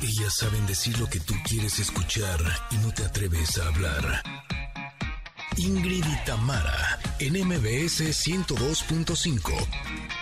[0.00, 4.22] Ellas saben decir lo que tú quieres escuchar y no te atreves a hablar.
[5.56, 10.17] Ingrid y Tamara, en MBS 102.5.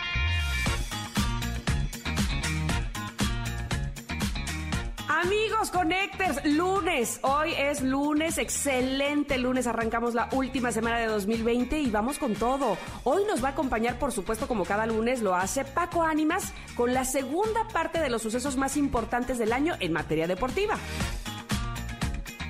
[5.87, 7.21] Connectors, lunes.
[7.23, 9.69] Hoy es lunes, excelente lunes.
[9.69, 12.77] Arrancamos la última semana de 2020 y vamos con todo.
[13.05, 16.93] Hoy nos va a acompañar, por supuesto, como cada lunes lo hace Paco Ánimas, con
[16.93, 20.77] la segunda parte de los sucesos más importantes del año en materia deportiva.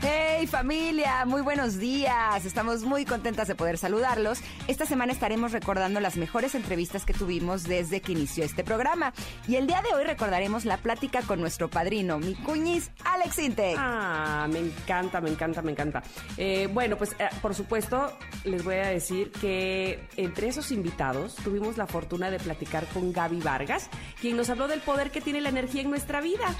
[0.09, 2.45] Hey familia, muy buenos días.
[2.45, 4.39] Estamos muy contentas de poder saludarlos.
[4.69, 9.13] Esta semana estaremos recordando las mejores entrevistas que tuvimos desde que inició este programa.
[9.49, 13.77] Y el día de hoy recordaremos la plática con nuestro padrino, mi cuñiz, Alex Intec.
[13.77, 16.05] Ah, me encanta, me encanta, me encanta.
[16.37, 21.77] Eh, bueno, pues eh, por supuesto les voy a decir que entre esos invitados tuvimos
[21.77, 25.49] la fortuna de platicar con Gaby Vargas, quien nos habló del poder que tiene la
[25.49, 26.55] energía en nuestra vida.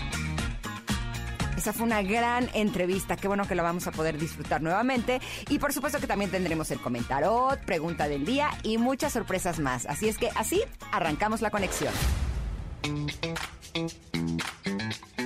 [1.67, 3.17] Esa fue una gran entrevista.
[3.17, 5.21] Qué bueno que la vamos a poder disfrutar nuevamente.
[5.49, 9.85] Y por supuesto que también tendremos el comentarot, pregunta del día y muchas sorpresas más.
[9.87, 11.93] Así es que así arrancamos la conexión.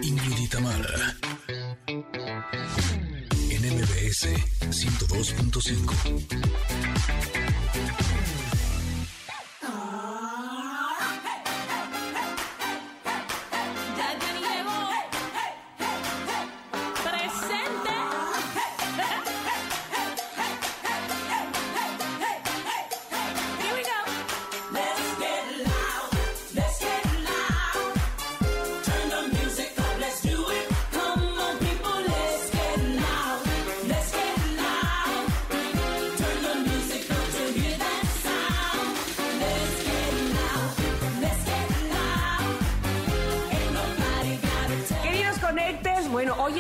[0.01, 1.15] Ingrid y Tamara.
[3.51, 4.29] En MBS
[4.71, 7.30] 102.5.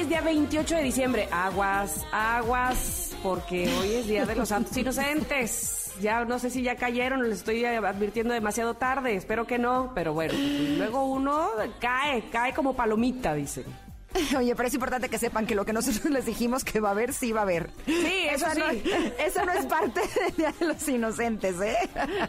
[0.00, 1.28] es día 28 de diciembre.
[1.30, 5.92] Aguas, aguas, porque hoy es día de los santos inocentes.
[6.00, 10.14] Ya no sé si ya cayeron, les estoy advirtiendo demasiado tarde, espero que no, pero
[10.14, 10.32] bueno,
[10.78, 13.64] luego uno cae, cae como palomita, dicen.
[14.36, 16.92] Oye, pero es importante que sepan que lo que nosotros les dijimos que va a
[16.92, 17.70] haber, sí va a haber.
[17.86, 18.82] Sí, eso no, sí.
[19.24, 21.76] eso no es parte del Día de los Inocentes, ¿eh?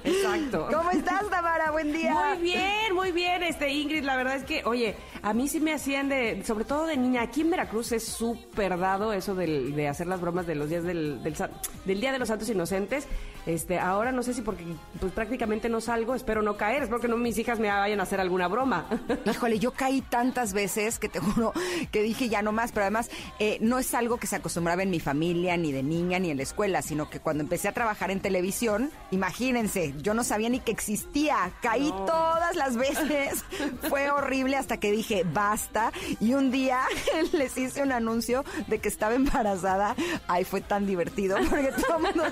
[0.04, 0.68] Exacto.
[0.72, 1.72] ¿Cómo estás, Tamara?
[1.72, 2.14] Buen día.
[2.14, 5.74] Muy bien, muy bien, este Ingrid, la verdad es que, oye, a mí sí me
[5.74, 9.88] hacían de, sobre todo de niña, aquí en Veracruz es súper dado eso del- de
[9.88, 11.36] hacer las bromas de los días del, del,
[11.86, 13.08] del Día de los Santos Inocentes.
[13.46, 14.64] Este, ahora no sé si porque
[15.00, 18.04] pues prácticamente no salgo, espero no caer, espero que no mis hijas me vayan a
[18.04, 18.86] hacer alguna broma.
[19.26, 21.52] Híjole, yo caí tantas veces que te juro
[21.92, 23.10] que dije ya no más, pero además
[23.40, 26.38] eh, no es algo que se acostumbraba en mi familia, ni de niña, ni en
[26.38, 30.60] la escuela, sino que cuando empecé a trabajar en televisión, imagínense, yo no sabía ni
[30.60, 32.06] que existía, caí No.
[32.06, 33.44] todas las veces,
[33.90, 36.80] fue horrible hasta que dije basta, y un día
[37.34, 39.96] les hice un anuncio de que estaba embarazada,
[40.28, 42.24] ay, fue tan divertido, porque todo el mundo-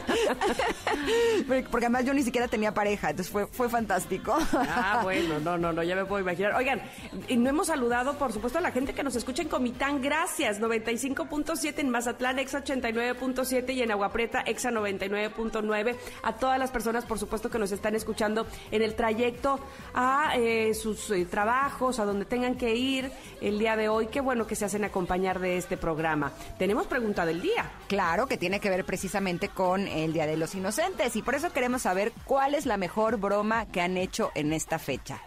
[1.71, 4.37] porque además yo ni siquiera tenía pareja, entonces fue, fue fantástico.
[4.53, 6.53] Ah, bueno, no, no, no, ya me puedo imaginar.
[6.55, 6.81] Oigan,
[7.27, 10.01] y no hemos saludado, por supuesto, a la gente que nos escucha en Comitán.
[10.01, 10.59] Gracias.
[10.59, 15.95] 95.7 en Mazatlán, Exa 89.7 y en Agua Prieta, Exa 99.9.
[16.23, 19.59] A todas las personas, por supuesto, que nos están escuchando en el trayecto
[19.93, 23.11] a eh, sus eh, trabajos, a donde tengan que ir
[23.41, 24.07] el día de hoy.
[24.07, 26.31] Qué bueno que se hacen acompañar de este programa.
[26.57, 27.71] Tenemos pregunta del día.
[27.87, 31.51] Claro, que tiene que ver precisamente con el Día de los Inocentes y por eso
[31.51, 35.21] queremos saber cuál es la mejor broma que han hecho en esta fecha.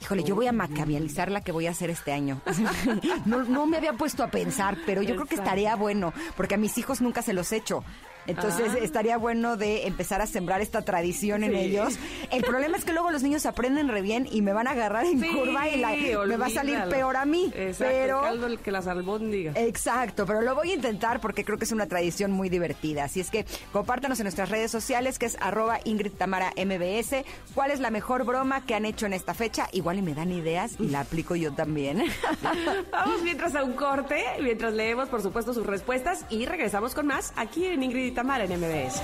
[0.00, 2.40] Híjole, yo voy a macabializar la que voy a hacer este año.
[3.26, 6.58] No, no me había puesto a pensar, pero yo creo que estaría bueno, porque a
[6.58, 7.84] mis hijos nunca se los he hecho.
[8.28, 8.78] Entonces Ah.
[8.80, 11.98] estaría bueno de empezar a sembrar esta tradición en ellos.
[12.30, 15.04] El problema es que luego los niños aprenden re bien y me van a agarrar
[15.06, 15.96] en Sí, curva y la-
[16.26, 17.50] me va a salir peor a mí.
[17.56, 19.56] Exacto, pero el caldo el que las albóndigas.
[19.56, 23.04] Exacto, pero lo voy a intentar porque creo que es una tradición muy divertida.
[23.04, 27.24] Así es que compártanos en nuestras redes sociales, que es arroba Ingrid Tamara MBS.
[27.54, 29.68] ¿Cuál es la mejor broma que han hecho en esta fecha?
[29.72, 32.04] Igual y me dan ideas y la aplico yo también.
[32.92, 37.32] Vamos mientras a un corte, mientras leemos, por supuesto, sus respuestas y regresamos con más
[37.36, 39.00] aquí en Ingrid Tamara en MBS.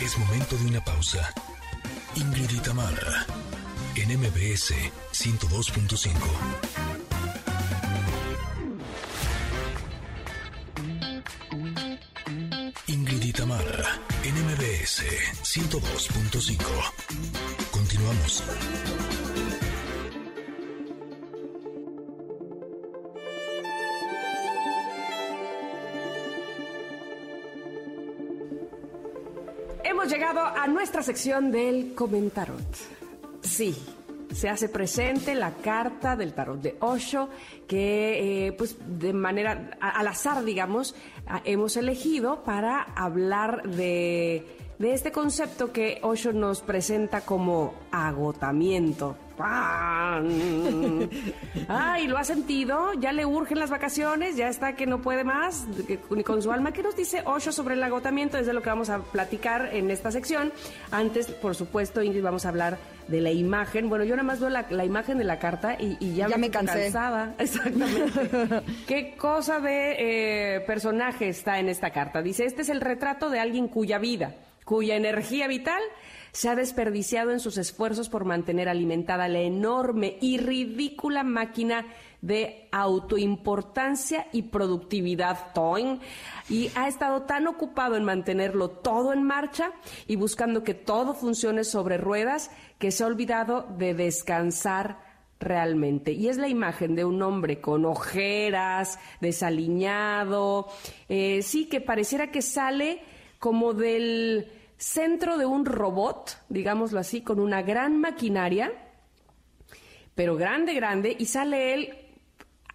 [0.00, 1.32] Es momento de una pausa.
[2.14, 2.60] Ingrid y
[3.96, 4.72] en MBS
[5.12, 6.12] 102.5.
[12.86, 13.32] Ingrid y
[14.22, 15.02] en MBS
[15.42, 16.58] 102.5.
[17.72, 18.44] Continuamos.
[31.08, 32.76] Sección del comentarot.
[33.40, 33.74] Sí,
[34.30, 37.30] se hace presente la carta del tarot de Osho,
[37.66, 40.94] que eh, pues de manera al azar, digamos,
[41.46, 44.44] hemos elegido para hablar de,
[44.78, 49.16] de este concepto que Osho nos presenta como agotamiento.
[49.36, 50.28] ¡Pam!
[51.68, 52.92] Ay, ¿lo ha sentido?
[52.94, 54.36] ¿Ya le urgen las vacaciones?
[54.36, 55.64] ¿Ya está que no puede más?
[56.10, 56.72] Ni con su alma.
[56.72, 58.36] ¿Qué nos dice Osho sobre el agotamiento?
[58.36, 60.52] Es de lo que vamos a platicar en esta sección.
[60.90, 63.88] Antes, por supuesto, Ingrid, vamos a hablar de la imagen.
[63.88, 66.36] Bueno, yo nada más veo la, la imagen de la carta y, y ya, Ya
[66.36, 66.82] me siento cansé.
[66.84, 67.34] cansada.
[67.38, 68.62] Exactamente.
[68.88, 72.22] ¿Qué cosa de eh, personaje está en esta carta?
[72.22, 74.34] Dice, este es el retrato de alguien cuya vida,
[74.68, 75.80] cuya energía vital
[76.30, 81.86] se ha desperdiciado en sus esfuerzos por mantener alimentada la enorme y ridícula máquina
[82.20, 86.00] de autoimportancia y productividad Toin
[86.50, 89.72] y ha estado tan ocupado en mantenerlo todo en marcha
[90.06, 94.98] y buscando que todo funcione sobre ruedas que se ha olvidado de descansar
[95.40, 96.12] realmente.
[96.12, 100.68] Y es la imagen de un hombre con ojeras, desaliñado,
[101.08, 103.00] eh, sí, que pareciera que sale
[103.38, 108.72] como del centro de un robot, digámoslo así, con una gran maquinaria,
[110.14, 111.94] pero grande, grande, y sale él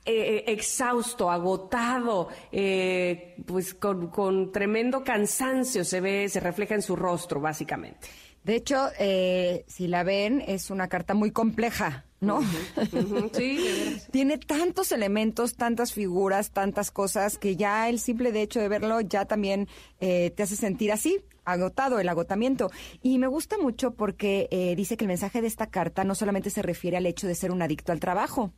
[0.06, 6.96] eh, exhausto, agotado, eh, pues con, con tremendo cansancio se ve, se refleja en su
[6.96, 8.08] rostro, básicamente.
[8.44, 12.42] De hecho, eh, si la ven, es una carta muy compleja, ¿no?
[13.34, 13.98] Sí.
[14.12, 19.00] Tiene tantos elementos, tantas figuras, tantas cosas, que ya el simple de hecho de verlo
[19.02, 19.70] ya también
[20.02, 22.72] eh, te hace sentir así, agotado, el agotamiento.
[23.02, 26.50] Y me gusta mucho porque eh, dice que el mensaje de esta carta no solamente
[26.50, 28.54] se refiere al hecho de ser un adicto al trabajo,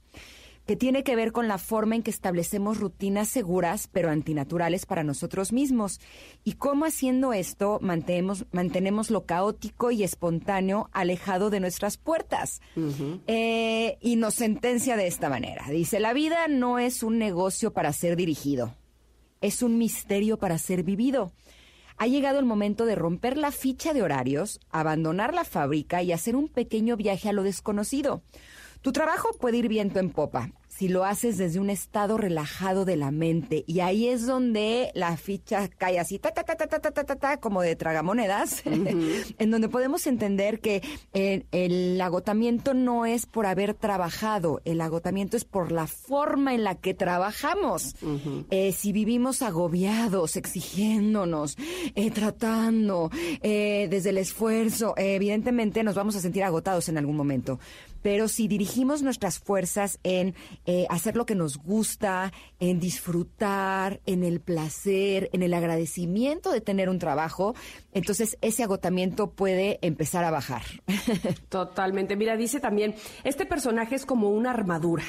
[0.66, 5.04] que tiene que ver con la forma en que establecemos rutinas seguras pero antinaturales para
[5.04, 6.00] nosotros mismos
[6.44, 12.62] y cómo haciendo esto mantenemos, mantenemos lo caótico y espontáneo alejado de nuestras puertas.
[13.28, 15.66] Eh, y nos sentencia de esta manera.
[15.70, 18.76] Dice, la vida no es un negocio para ser dirigido,
[19.42, 21.32] es un misterio para ser vivido.
[21.98, 26.36] Ha llegado el momento de romper la ficha de horarios, abandonar la fábrica y hacer
[26.36, 28.22] un pequeño viaje a lo desconocido.
[28.86, 32.98] Tu trabajo puede ir viento en popa si lo haces desde un estado relajado de
[32.98, 36.80] la mente y ahí es donde la ficha cae así ta ta ta ta ta
[36.80, 40.84] ta ta, ta, como de tragamonedas en donde podemos entender que
[41.14, 46.64] eh, el agotamiento no es por haber trabajado el agotamiento es por la forma en
[46.64, 47.96] la que trabajamos.
[48.52, 51.58] Eh, si vivimos agobiados exigiéndonos
[51.96, 53.10] eh, tratando
[53.42, 57.60] eh, desde el esfuerzo eh, evidentemente nos vamos a sentir agotados en algún momento
[58.06, 60.36] pero si dirigimos nuestras fuerzas en
[60.68, 66.62] eh, hacer lo que nos gusta, en disfrutar, en el placer, en el agradecimiento de
[66.62, 67.56] tener un trabajo,
[67.94, 70.62] entonces ese agotamiento puede empezar a bajar.
[71.50, 72.16] Totalmente.
[72.16, 72.94] Mira, dice también,
[73.24, 75.04] este personaje es como una armadura.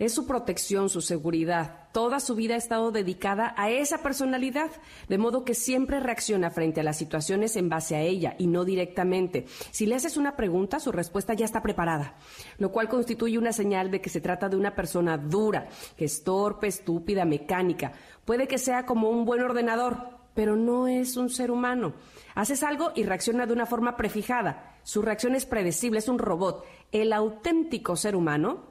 [0.00, 1.79] Es su protección, su seguridad.
[1.92, 4.70] Toda su vida ha estado dedicada a esa personalidad,
[5.08, 8.64] de modo que siempre reacciona frente a las situaciones en base a ella y no
[8.64, 9.46] directamente.
[9.72, 12.14] Si le haces una pregunta, su respuesta ya está preparada,
[12.58, 16.22] lo cual constituye una señal de que se trata de una persona dura, que es
[16.22, 17.92] torpe, estúpida, mecánica.
[18.24, 21.94] Puede que sea como un buen ordenador, pero no es un ser humano.
[22.36, 24.76] Haces algo y reacciona de una forma prefijada.
[24.84, 26.64] Su reacción es predecible, es un robot.
[26.92, 28.69] El auténtico ser humano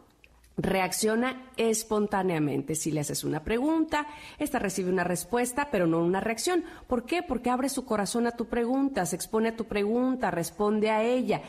[0.62, 2.75] reacciona espontáneamente.
[2.75, 6.63] Si le haces una pregunta, esta recibe una respuesta, pero no una reacción.
[6.88, 7.24] ¿Por qué?
[7.24, 11.42] Porque abre su corazón a tu pregunta, se expone a tu pregunta, responde a ella.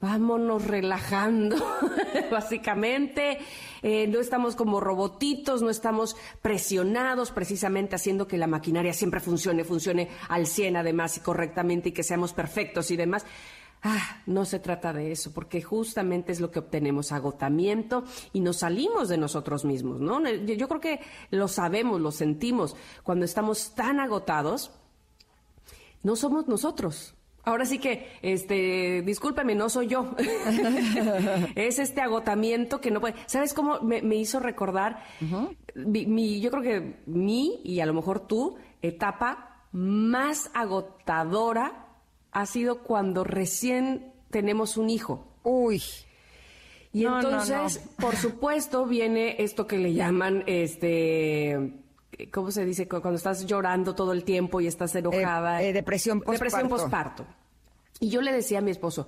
[0.00, 1.56] Vámonos relajando,
[2.30, 3.38] básicamente.
[3.82, 9.62] Eh, no estamos como robotitos, no estamos presionados, precisamente haciendo que la maquinaria siempre funcione,
[9.62, 13.24] funcione al 100 además y correctamente y que seamos perfectos y demás.
[13.84, 18.58] Ah, no se trata de eso, porque justamente es lo que obtenemos, agotamiento y nos
[18.58, 20.20] salimos de nosotros mismos, ¿no?
[20.30, 22.76] Yo, creo que lo sabemos, lo sentimos.
[23.02, 24.70] Cuando estamos tan agotados,
[26.04, 27.14] no somos nosotros.
[27.44, 30.14] Ahora sí que, este, discúlpeme, no soy yo.
[31.56, 33.16] es este agotamiento que no puede.
[33.26, 35.02] ¿Sabes cómo me, me hizo recordar?
[35.74, 41.81] mi, mi- yo creo que mi y a lo mejor tú etapa más agotadora
[42.32, 45.26] ha sido cuando recién tenemos un hijo.
[45.42, 45.82] Uy.
[46.92, 51.72] Y No, no, entonces, por supuesto, viene esto que le llaman, este,
[52.30, 52.86] ¿cómo se dice?
[52.86, 55.62] Cu- Cuando estás llorando todo el tiempo y estás enojada.
[55.62, 57.24] Eh, eh, depresión Depresión postparto.
[57.24, 57.26] posparto.
[58.00, 59.06] Y yo le decía a mi esposo,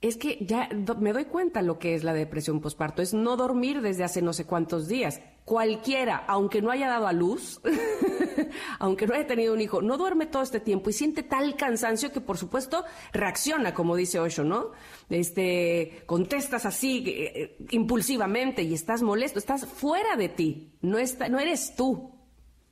[0.00, 0.68] es que ya
[1.00, 4.32] me doy cuenta lo que es la depresión posparto, es no dormir desde hace no
[4.32, 5.20] sé cuántos días.
[5.44, 7.60] Cualquiera, aunque no haya dado a luz,
[8.78, 12.12] aunque no haya tenido un hijo, no duerme todo este tiempo y siente tal cansancio
[12.12, 14.70] que por supuesto reacciona, como dice Osho, ¿no?
[15.10, 21.28] Este, contestas así eh, eh, impulsivamente y estás molesto, estás fuera de ti, no está,
[21.28, 22.12] no eres tú.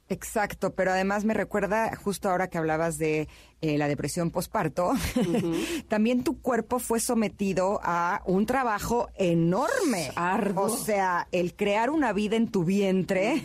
[0.09, 3.29] Exacto, pero además me recuerda justo ahora que hablabas de
[3.67, 4.93] eh, la depresión posparto,
[5.89, 10.13] también tu cuerpo fue sometido a un trabajo enorme.
[10.15, 10.65] Arduo.
[10.65, 13.43] O sea, el crear una vida en tu vientre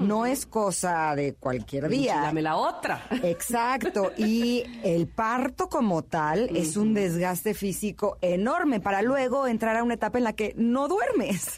[0.00, 2.20] no es cosa de cualquier día.
[2.20, 3.06] Dame la otra.
[3.22, 9.82] Exacto, y el parto como tal es un desgaste físico enorme para luego entrar a
[9.82, 11.54] una etapa en la que no duermes.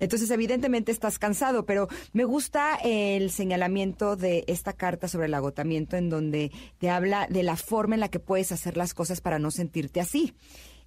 [0.00, 5.96] Entonces, evidentemente estás cansado, pero me gusta el señalamiento de esta carta sobre el agotamiento
[5.96, 9.38] en donde te habla de la forma en la que puedes hacer las cosas para
[9.38, 10.34] no sentirte así.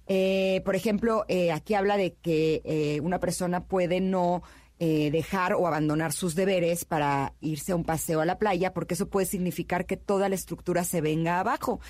[0.06, 4.42] Eh, por ejemplo, eh, aquí habla de que eh, una persona puede no
[4.76, 9.08] dejar o abandonar sus deberes para irse a un paseo a la playa, porque eso
[9.08, 11.80] puede significar que toda la estructura se venga abajo.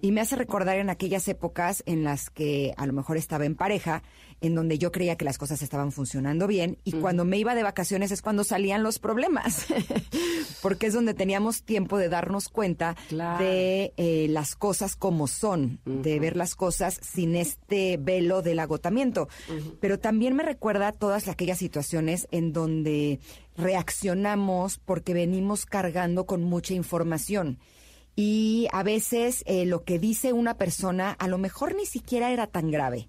[0.00, 3.54] Y me hace recordar en aquellas épocas en las que a lo mejor estaba en
[3.54, 4.02] pareja,
[4.40, 7.62] en donde yo creía que las cosas estaban funcionando bien, y cuando me iba de
[7.62, 9.66] vacaciones es cuando salían los problemas,
[10.62, 13.44] porque es donde teníamos tiempo de darnos cuenta Claro.
[13.44, 19.28] de eh, las cosas como son, de ver las cosas sin este velo del agotamiento.
[19.80, 23.20] Pero también me recuerda todas aquellas situaciones en donde
[23.56, 27.58] reaccionamos porque venimos cargando con mucha información.
[28.16, 32.46] Y a veces eh, lo que dice una persona a lo mejor ni siquiera era
[32.46, 33.08] tan grave.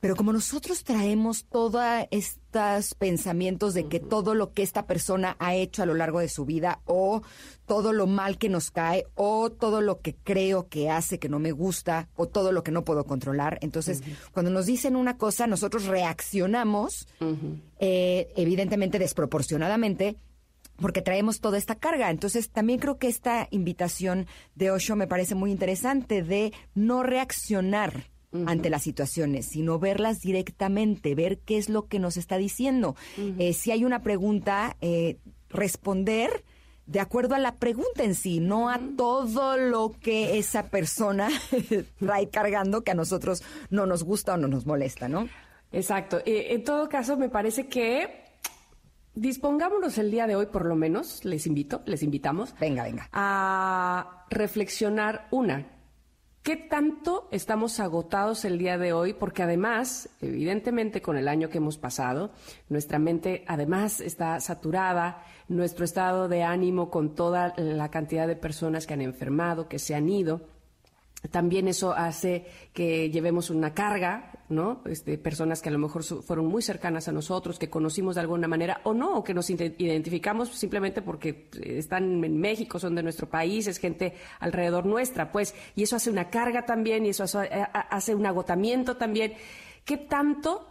[0.00, 5.54] Pero como nosotros traemos todos estos pensamientos de que todo lo que esta persona ha
[5.54, 7.22] hecho a lo largo de su vida o
[7.66, 11.40] todo lo mal que nos cae o todo lo que creo que hace que no
[11.40, 14.02] me gusta o todo lo que no puedo controlar, entonces
[14.32, 17.08] cuando nos dicen una cosa nosotros reaccionamos
[17.80, 20.16] eh, evidentemente desproporcionadamente
[20.80, 22.08] porque traemos toda esta carga.
[22.10, 28.04] Entonces, también creo que esta invitación de Osho me parece muy interesante de no reaccionar
[28.46, 32.94] ante las situaciones, sino verlas directamente, ver qué es lo que nos está diciendo.
[33.38, 35.16] Eh, si hay una pregunta, eh,
[35.48, 36.44] responder
[36.86, 41.28] de acuerdo a la pregunta en sí, no a todo lo que esa persona
[41.98, 45.28] trae cargando que a nosotros no nos gusta o no nos molesta, ¿no?
[45.70, 46.20] Exacto.
[46.24, 48.24] Eh, en todo caso, me parece que
[49.14, 53.08] dispongámonos el día de hoy, por lo menos, les invito, les invitamos, Venga, venga.
[53.12, 55.66] a reflexionar una.
[56.48, 59.12] ¿Qué tanto estamos agotados el día de hoy?
[59.12, 62.30] Porque además, evidentemente, con el año que hemos pasado,
[62.70, 68.86] nuestra mente además está saturada, nuestro estado de ánimo con toda la cantidad de personas
[68.86, 70.40] que han enfermado, que se han ido.
[71.30, 74.80] También eso hace que llevemos una carga, ¿no?
[74.86, 78.48] Este, personas que a lo mejor fueron muy cercanas a nosotros, que conocimos de alguna
[78.48, 83.02] manera o no, o que nos ide- identificamos simplemente porque están en México, son de
[83.02, 87.24] nuestro país, es gente alrededor nuestra, pues, y eso hace una carga también y eso
[87.24, 87.50] hace,
[88.10, 89.34] eh, un agotamiento también.
[89.84, 90.66] ¿Qué tanto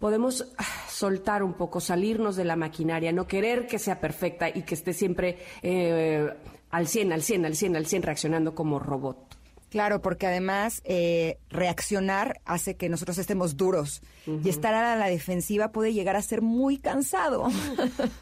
[0.00, 4.62] podemos ah, soltar un poco, salirnos de la maquinaria, no querer que sea perfecta y
[4.62, 6.28] que esté siempre eh,
[6.70, 9.31] al 100, al 100, al 100, al 100 reaccionando como robot?
[9.72, 15.72] Claro, porque además eh, reaccionar hace que nosotros estemos duros y estar a la defensiva
[15.72, 17.48] puede llegar a ser muy cansado.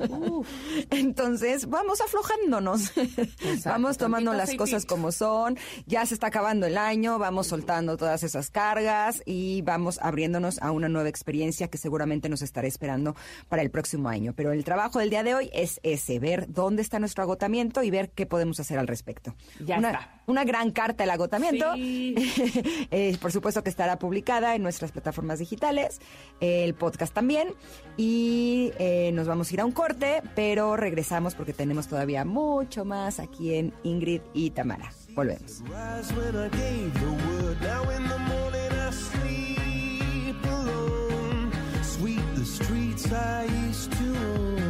[0.90, 2.92] Entonces, vamos aflojándonos,
[3.64, 8.22] vamos tomando las cosas como son, ya se está acabando el año, vamos soltando todas
[8.22, 13.14] esas cargas y vamos abriéndonos a una nueva experiencia que seguramente nos estará esperando
[13.48, 14.32] para el próximo año.
[14.34, 17.90] Pero el trabajo del día de hoy es ese, ver dónde está nuestro agotamiento y
[17.90, 19.34] ver qué podemos hacer al respecto.
[19.64, 20.22] Ya una, está.
[20.26, 21.74] una gran carta del agotamiento.
[21.74, 22.14] Sí.
[22.92, 25.89] Eh, por supuesto que estará publicada en nuestras plataformas digitales,
[26.40, 27.54] el podcast también.
[27.96, 32.84] Y eh, nos vamos a ir a un corte, pero regresamos porque tenemos todavía mucho
[32.84, 34.92] más aquí en Ingrid y Tamara.
[35.14, 35.62] Volvemos.
[43.10, 44.69] The I.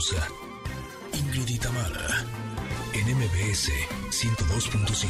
[0.00, 0.26] pausa.
[1.12, 1.58] Ingrid y
[2.94, 3.68] en MBS
[4.08, 5.04] 102.5.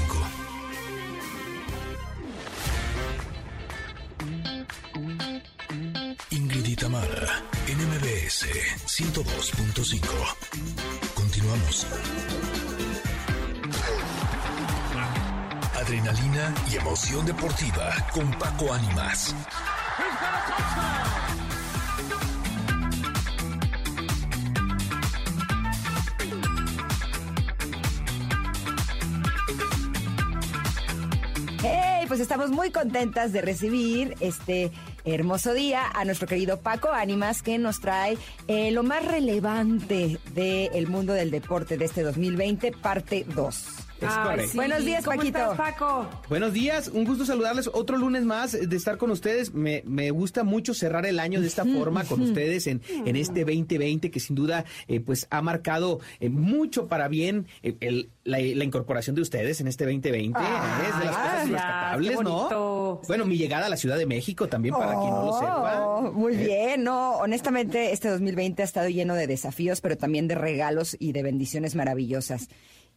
[6.30, 8.46] Ingrid y Tamara, en MBS
[8.86, 10.00] 102.5.
[11.14, 11.86] Continuamos.
[15.76, 19.34] Adrenalina y emoción deportiva con Paco Ánimas.
[32.10, 34.72] Pues estamos muy contentas de recibir este
[35.04, 40.88] hermoso día a nuestro querido Paco Ánimas que nos trae eh, lo más relevante del
[40.88, 43.89] mundo del deporte de este 2020, parte 2.
[44.00, 44.50] Es Ay, correcto.
[44.52, 44.56] sí.
[44.56, 45.38] Buenos días, ¿Cómo Paquito.
[45.38, 46.08] estás, Paco?
[46.28, 47.68] Buenos días, un gusto saludarles.
[47.72, 49.52] Otro lunes más de estar con ustedes.
[49.52, 53.40] Me, me gusta mucho cerrar el año de esta forma con ustedes en, en este
[53.44, 58.38] 2020 que sin duda eh, pues ha marcado eh, mucho para bien eh, el- la,
[58.38, 60.38] la incorporación de ustedes en este 2020.
[60.40, 63.00] Ah, es de las cosas rescatables, qué ¿no?
[63.08, 65.82] Bueno, mi llegada a la Ciudad de México también para quien no lo sepa.
[65.86, 70.34] Oh, Muy bien, no, honestamente este 2020 ha estado lleno de desafíos, pero también de
[70.36, 72.48] regalos y de bendiciones maravillosas.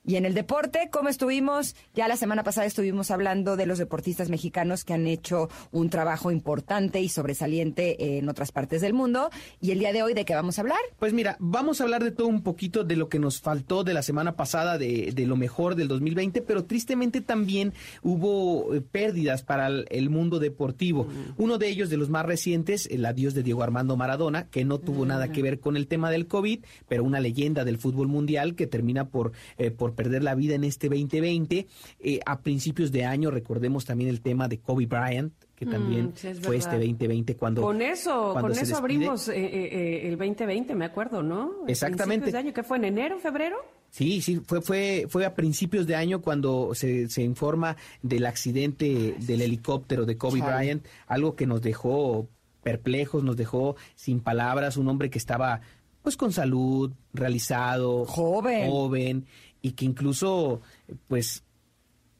[0.06, 1.78] Y en el deporte, ¿cómo estuvimos?
[1.96, 6.30] Ya la semana pasada estuvimos hablando de los deportistas mexicanos que han hecho un trabajo
[6.30, 9.30] importante y sobresaliente en otras partes del mundo.
[9.62, 10.80] Y el día de hoy, ¿de qué vamos a hablar?
[11.00, 13.94] Pues mira, vamos a hablar de todo un poquito de lo que nos faltó de
[13.94, 19.44] la semana pasada, de, de lo mejor del 2020, pero tristemente también hubo eh, pérdidas
[19.44, 21.08] para el, el mundo deportivo.
[21.38, 24.80] Uno de ellos, de los más recientes, el adiós de Diego Armando Maradona, que no
[24.80, 28.56] tuvo nada que ver con el tema del COVID, pero una leyenda del fútbol mundial
[28.56, 31.68] que termina por, eh, por perder la vida en este 2020.
[32.00, 36.12] Eh, a principios de año, recordemos también el tema de Kobe Bryant, que también Mm,
[36.16, 36.88] sí, es fue este verdad.
[36.88, 37.62] 2020 cuando...
[37.62, 41.52] Con eso, cuando con eso abrimos eh, eh, eh, el 2020, me acuerdo, ¿no?
[41.68, 42.32] Exactamente.
[42.32, 42.78] de año, ¿qué fue?
[42.78, 43.58] ¿En enero, febrero?
[43.90, 49.16] Sí, sí, fue, fue, fue a principios de año cuando se, se informa del accidente
[49.20, 50.56] del helicóptero de Kobe Chale.
[50.56, 52.28] Bryant, algo que nos dejó
[52.64, 55.62] perplejos, nos dejó sin palabras, un hombre que estaba
[56.02, 58.70] pues con salud, realizado, Joven.
[58.70, 59.26] joven
[59.64, 60.62] y que incluso
[61.08, 61.44] pues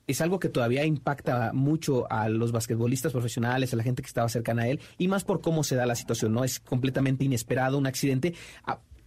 [0.08, 4.28] es algo que todavía impacta mucho a los basquetbolistas profesionales, a la gente que estaba
[4.30, 6.44] cercana a él, y más por cómo se da la situación, ¿no?
[6.44, 8.34] Es completamente inesperado, un accidente.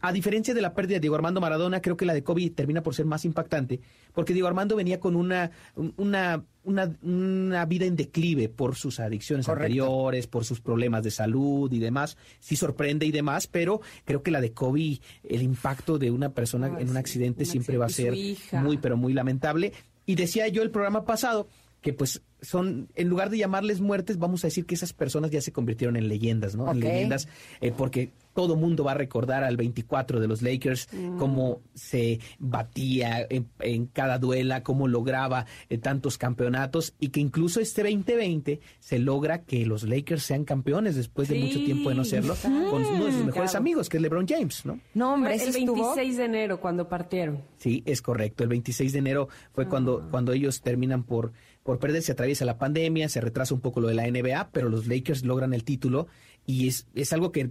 [0.00, 2.82] A, diferencia de la pérdida de Diego Armando Maradona, creo que la de Kobe termina
[2.82, 3.80] por ser más impactante,
[4.14, 9.00] porque Diego Armando venía con una, un- una, una, una vida en declive por sus
[9.00, 9.64] adicciones Correcto.
[9.64, 12.16] anteriores, por sus problemas de salud y demás.
[12.40, 16.66] Sí sorprende y demás, pero creo que la de Kobe, el impacto de una persona
[16.76, 18.14] Ay, en un accidente siempre va a ser
[18.52, 19.72] muy, pero muy lamentable.
[20.04, 21.48] Y decía yo el programa pasado
[21.80, 25.40] que pues son, en lugar de llamarles muertes, vamos a decir que esas personas ya
[25.40, 26.70] se convirtieron en leyendas, ¿no?
[26.70, 27.28] En leyendas,
[27.60, 31.16] eh, porque todo mundo va a recordar al 24 de los Lakers, Mm.
[31.18, 37.60] cómo se batía en, en cada duela, cómo lograba eh, tantos campeonatos y que incluso
[37.60, 42.04] este 2020 se logra que los Lakers sean campeones después de mucho tiempo de no
[42.04, 43.58] serlo, con uno de sus mejores claro.
[43.62, 44.78] amigos, que es LeBron James, ¿no?
[44.94, 45.94] No, hombre, el ese estuvo...
[45.94, 47.42] 26 de enero, cuando partieron.
[47.56, 48.42] Sí, es correcto.
[48.44, 51.32] El 26 de enero fue cuando, cuando ellos terminan por,
[51.66, 54.68] por perder, se atraviesa la pandemia, se retrasa un poco lo de la NBA, pero
[54.68, 56.06] los Lakers logran el título
[56.46, 57.50] y es, es algo que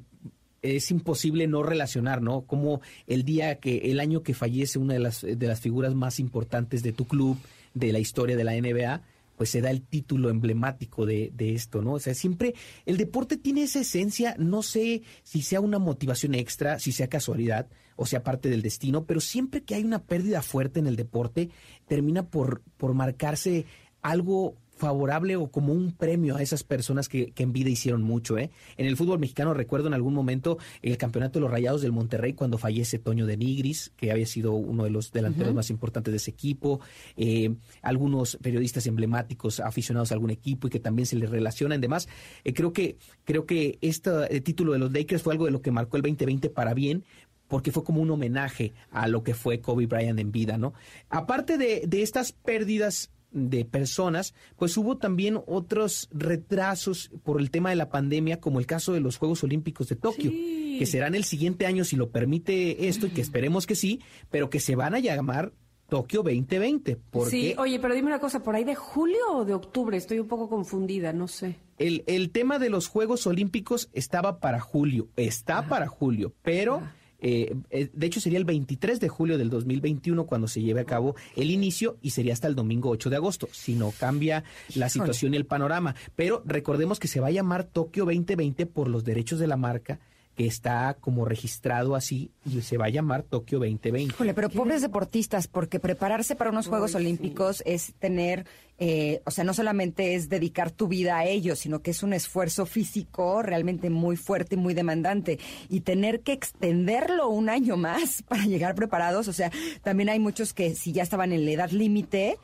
[0.61, 2.43] es imposible no relacionar, ¿no?
[2.43, 6.19] Como el día que, el año que fallece una de las, de las figuras más
[6.21, 7.37] importantes de tu club,
[7.73, 9.01] de la historia de la NBA,
[9.35, 11.93] pues se da el título emblemático de, de esto, ¿no?
[11.93, 16.79] O sea, siempre el deporte tiene esa esencia, no sé si sea una motivación extra,
[16.79, 20.79] si sea casualidad o sea parte del destino, pero siempre que hay una pérdida fuerte
[20.79, 21.49] en el deporte,
[21.87, 23.65] termina por, por marcarse
[24.05, 28.37] algo favorable o como un premio a esas personas que, que en vida hicieron mucho.
[28.37, 28.51] ¿eh?
[28.77, 32.33] En el fútbol mexicano recuerdo en algún momento el campeonato de los Rayados del Monterrey
[32.33, 36.17] cuando fallece Toño de Nigris, que había sido uno de los delanteros más importantes de
[36.17, 36.81] ese equipo,
[37.17, 41.81] eh, algunos periodistas emblemáticos aficionados a algún equipo y que también se les relaciona en
[41.81, 42.07] demás.
[42.43, 45.71] Eh, creo que creo que este título de los Lakers fue algo de lo que
[45.71, 47.05] marcó el 2020 para bien,
[47.47, 50.73] porque fue como un homenaje a lo que fue Kobe Bryant en vida, ¿no?
[51.09, 57.69] Aparte de, de estas pérdidas de personas, pues hubo también otros retrasos por el tema
[57.69, 60.77] de la pandemia, como el caso de los Juegos Olímpicos de Tokio, Sí.
[60.79, 63.99] que serán el siguiente año si lo permite esto y que esperemos que sí,
[64.31, 65.51] pero que se van a llamar
[65.89, 69.53] Tokio 2020, porque Sí, oye, pero dime una cosa, ¿por ahí de julio o de
[69.53, 69.95] octubre?
[69.97, 71.57] Estoy un poco confundida, no sé.
[71.77, 76.81] el, el tema de los Juegos Olímpicos estaba para julio, está para julio, pero
[77.27, 81.15] eh, de hecho sería el 23 de julio del 2021 cuando se lleve a cabo
[81.35, 84.43] el inicio y sería hasta el domingo 8 de agosto, si no cambia
[84.75, 85.95] la situación y el panorama.
[86.15, 89.99] Pero recordemos que se va a llamar Tokio 2020 por los derechos de la marca
[90.35, 94.13] que está como registrado así y se va a llamar Tokio 2020.
[94.13, 98.45] Híjole, pero pobres deportistas, porque prepararse para unos Juegos Olímpicos es tener,
[98.77, 102.13] eh, o sea, no solamente es dedicar tu vida a ellos, sino que es un
[102.13, 105.39] esfuerzo físico realmente muy fuerte y muy demandante.
[105.69, 109.51] Y tener que extenderlo un año más para llegar preparados, o sea,
[109.83, 112.37] también hay muchos que si ya estaban en la edad límite,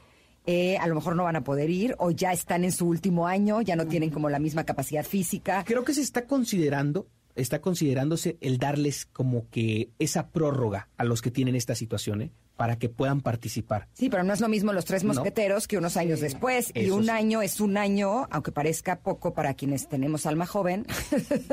[0.46, 3.28] eh, a lo mejor no van a poder ir o ya están en su último
[3.28, 5.64] año, ya no tienen como la misma capacidad física.
[5.66, 11.22] Creo que se está considerando, está considerándose el darles como que esa prórroga a los
[11.22, 12.32] que tienen esta situación, ¿eh?
[12.58, 13.88] para que puedan participar.
[13.94, 15.16] Sí, pero no es lo mismo los tres No.
[15.16, 16.72] mosqueteros que unos años después.
[16.76, 20.86] Y un año es un año, aunque parezca poco para quienes tenemos alma joven.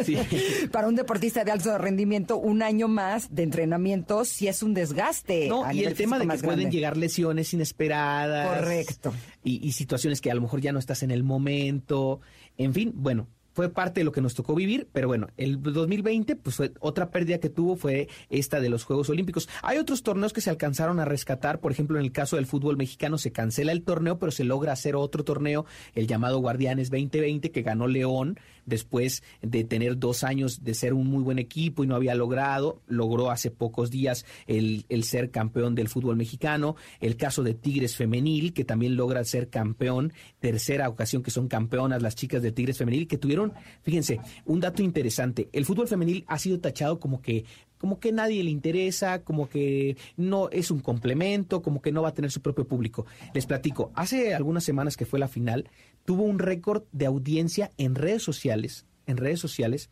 [0.04, 0.18] Sí.
[0.72, 5.48] para un deportista de alto rendimiento, un año más de entrenamiento sí es un desgaste.
[5.48, 6.70] No, y el tema de que pueden grande.
[6.70, 8.58] llegar lesiones inesperadas.
[8.58, 9.14] Correcto.
[9.42, 12.20] Y, y situaciones que a lo mejor ya no estás en el momento.
[12.58, 16.36] En fin, bueno, fue parte de lo que nos tocó vivir, pero bueno, el 2020,
[16.36, 19.48] pues fue otra pérdida que tuvo fue esta de los Juegos Olímpicos.
[19.62, 22.76] Hay otros torneos que se alcanzaron a rescatar, por ejemplo, en el caso del fútbol
[22.76, 25.66] mexicano se cancela el torneo, pero se logra hacer otro torneo,
[25.96, 28.38] el llamado Guardianes 2020, que ganó León
[28.68, 32.82] después de tener dos años de ser un muy buen equipo y no había logrado,
[32.86, 37.96] logró hace pocos días el, el ser campeón del fútbol mexicano, el caso de Tigres
[37.96, 42.78] Femenil, que también logra ser campeón, tercera ocasión que son campeonas las chicas de Tigres
[42.78, 43.52] Femenil, que tuvieron,
[43.82, 47.44] fíjense, un dato interesante, el fútbol femenil ha sido tachado como que
[47.78, 52.08] como que nadie le interesa, como que no es un complemento, como que no va
[52.08, 53.06] a tener su propio público.
[53.32, 55.70] Les platico, hace algunas semanas que fue la final,
[56.08, 59.90] tuvo un récord de audiencia en redes sociales, en redes sociales.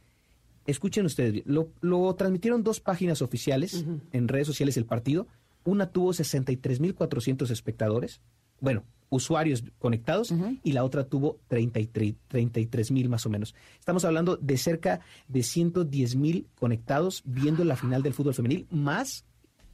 [0.66, 5.26] Escuchen ustedes, bien, lo, lo transmitieron dos páginas oficiales en redes sociales el partido.
[5.64, 8.22] Una tuvo 63.400 espectadores,
[8.60, 13.54] bueno, usuarios conectados, y la otra tuvo 33 mil más o menos.
[13.78, 19.26] Estamos hablando de cerca de 110 mil conectados viendo la final del fútbol femenil, más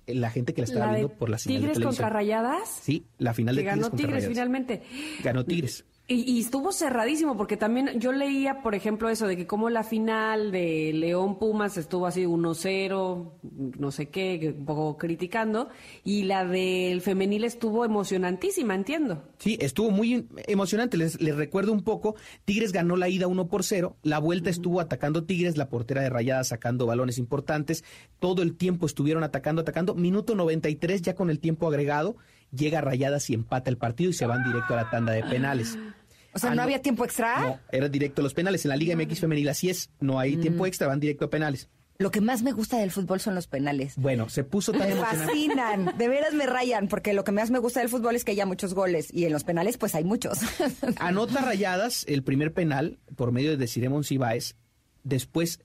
[0.08, 2.04] la gente que la estaba La de viendo por la señal de Tigres televisión.
[2.04, 2.68] contra Rayadas.
[2.82, 4.34] Sí, la final que de ganó Tigres, contra Tigres Rayadas.
[4.34, 4.82] finalmente.
[5.22, 5.84] Ganó Tigres.
[6.12, 9.82] Y, y estuvo cerradísimo porque también yo leía, por ejemplo, eso de que como la
[9.82, 13.32] final de León Pumas estuvo así 1-0,
[13.78, 15.70] no sé qué, un poco criticando,
[16.04, 19.22] y la del femenil estuvo emocionantísima, entiendo.
[19.38, 20.96] Sí, estuvo muy emocionante.
[20.96, 22.14] Les, les recuerdo un poco.
[22.44, 23.96] Tigres ganó la ida 1 por 0.
[24.02, 27.84] La vuelta estuvo atacando Tigres, la portera de Rayadas sacando balones importantes.
[28.18, 29.94] Todo el tiempo estuvieron atacando, atacando.
[29.94, 32.16] Minuto 93, ya con el tiempo agregado,
[32.54, 35.78] llega Rayadas y empata el partido y se van directo a la tanda de penales.
[36.34, 36.62] O sea, Ah, ¿no, no.
[36.62, 37.40] había tiempo extra?
[37.40, 38.64] No, era directo a los penales.
[38.64, 39.90] En la Liga MX femenil así es.
[40.00, 41.68] No hay tiempo extra, van directo a penales.
[41.98, 43.94] Lo que más me gusta del fútbol son los penales.
[43.96, 45.26] Bueno, se puso tan Me emocionante.
[45.26, 48.32] fascinan, de veras me rayan, porque lo que más me gusta del fútbol es que
[48.32, 50.38] haya muchos goles y en los penales pues hay muchos.
[50.98, 54.56] Anota Rayadas el primer penal por medio de Desiree Monsiváis.
[55.04, 55.60] Después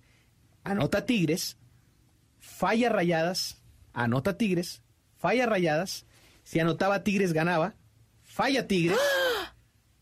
[0.64, 1.58] anota Tigres,
[2.40, 3.62] falla Rayadas,
[3.94, 4.82] anota Tigres,
[5.18, 6.06] falla Rayadas.
[6.44, 7.76] Si anotaba Tigres ganaba,
[8.24, 8.98] falla Tigres.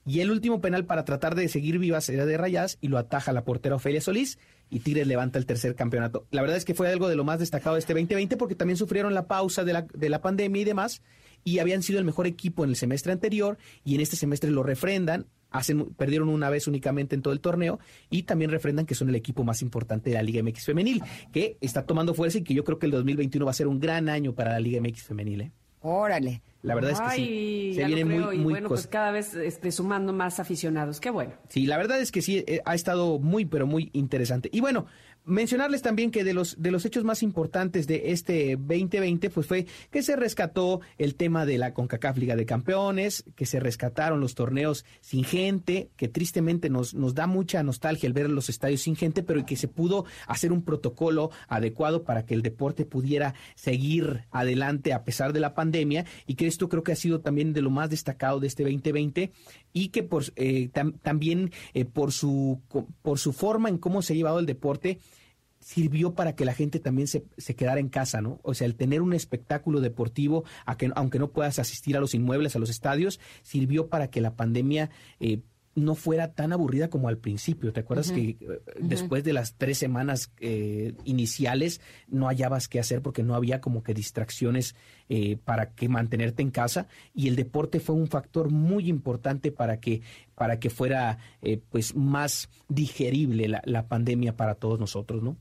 [0.07, 3.33] Y el último penal para tratar de seguir vivas era de Rayadas y lo ataja
[3.33, 4.37] la portera Ofelia Solís
[4.69, 6.27] y Tigres levanta el tercer campeonato.
[6.29, 8.77] La verdad es que fue algo de lo más destacado de este 2020 porque también
[8.77, 11.01] sufrieron la pausa de la, de la pandemia y demás
[11.43, 14.61] y habían sido el mejor equipo en el semestre anterior y en este semestre lo
[14.61, 15.25] refrendan.
[15.49, 19.15] Hacen, perdieron una vez únicamente en todo el torneo y también refrendan que son el
[19.15, 22.63] equipo más importante de la Liga MX femenil, que está tomando fuerza y que yo
[22.63, 25.41] creo que el 2021 va a ser un gran año para la Liga MX femenil.
[25.41, 25.51] ¿eh?
[25.85, 26.41] Órale.
[26.63, 27.73] La verdad es que Ay, sí.
[27.75, 30.99] Se viene creo, muy, y muy bueno, pues cada vez este, sumando más aficionados.
[30.99, 31.33] Qué bueno.
[31.47, 34.49] Sí, la verdad es que sí, eh, ha estado muy, pero muy interesante.
[34.51, 34.87] Y bueno,
[35.25, 39.65] mencionarles también que de los, de los hechos más importantes de este 2020, pues fue
[39.91, 44.35] que se rescató el tema de la CONCACAF Liga de Campeones, que se rescataron los
[44.35, 48.95] torneos sin gente, que tristemente nos, nos da mucha nostalgia el ver los estadios sin
[48.95, 54.25] gente, pero que se pudo hacer un protocolo adecuado para que el deporte pudiera seguir
[54.31, 57.61] adelante a pesar de la pandemia y que esto creo que ha sido también de
[57.61, 59.31] lo más destacado de este 2020
[59.73, 62.61] y que por, eh, tam- también eh, por, su,
[63.01, 64.99] por su forma en cómo se ha llevado el deporte
[65.65, 68.39] sirvió para que la gente también se, se quedara en casa, ¿no?
[68.43, 72.13] O sea, el tener un espectáculo deportivo, a que, aunque no puedas asistir a los
[72.13, 75.39] inmuebles, a los estadios, sirvió para que la pandemia eh,
[75.75, 77.73] no fuera tan aburrida como al principio.
[77.73, 78.37] ¿Te acuerdas que eh,
[78.79, 83.83] después de las tres semanas eh, iniciales no hallabas qué hacer porque no había como
[83.83, 84.75] que distracciones
[85.09, 86.87] eh, para que mantenerte en casa?
[87.13, 90.01] Y el deporte fue un factor muy importante para que,
[90.33, 95.37] para que fuera eh, pues más digerible la, la pandemia para todos nosotros, ¿no?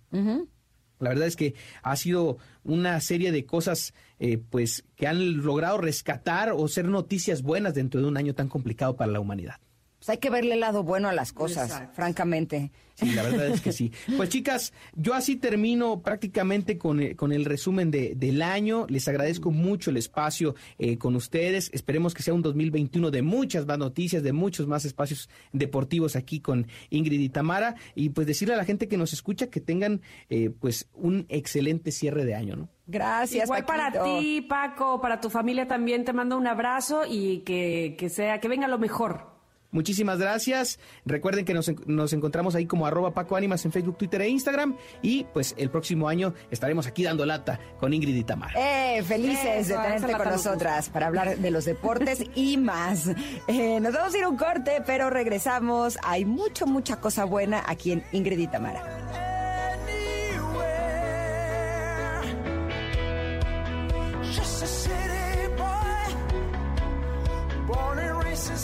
[1.01, 5.79] La verdad es que ha sido una serie de cosas eh, pues que han logrado
[5.79, 9.57] rescatar o ser noticias buenas dentro de un año tan complicado para la humanidad.
[10.05, 11.95] Pues hay que verle el lado bueno a las cosas, Exacto.
[11.95, 12.71] francamente.
[12.97, 13.90] Sí, la verdad es que sí.
[14.17, 18.87] Pues chicas, yo así termino prácticamente con, el- con el resumen de- del año.
[18.88, 21.71] Les agradezco mucho el espacio eh, con ustedes.
[21.73, 26.38] Esperemos que sea un 2021 de muchas más noticias, de muchos más espacios deportivos aquí
[26.40, 27.75] con Ingrid y Tamara.
[27.97, 31.90] Y pues decirle a la gente que nos escucha que tengan eh, pues un excelente
[31.90, 32.69] cierre de año, ¿no?
[32.87, 34.19] Gracias, Igual para Paquito.
[34.21, 38.47] ti, Paco, para tu familia también te mando un abrazo y que, que sea, que
[38.49, 39.34] venga lo mejor.
[39.75, 40.79] Muchísimas gracias.
[41.05, 44.77] Recuerden que nos, nos encontramos ahí como arroba Paco Ánimas en Facebook, Twitter e Instagram.
[45.03, 48.55] Y pues el próximo año estaremos aquí dando lata con Ingrid y Tamara.
[48.57, 52.57] Eh, felices Eso, de tenerte lata con nos nosotras para hablar de los deportes y
[52.57, 53.11] más.
[53.49, 55.99] Eh, nos vamos a ir a un corte, pero regresamos.
[56.05, 58.83] Hay mucho, mucha cosa buena aquí en Ingrid y Tamara.
[64.23, 66.07] Just a city boy,
[67.67, 68.57] born and raised in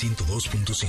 [0.00, 0.88] 102.5.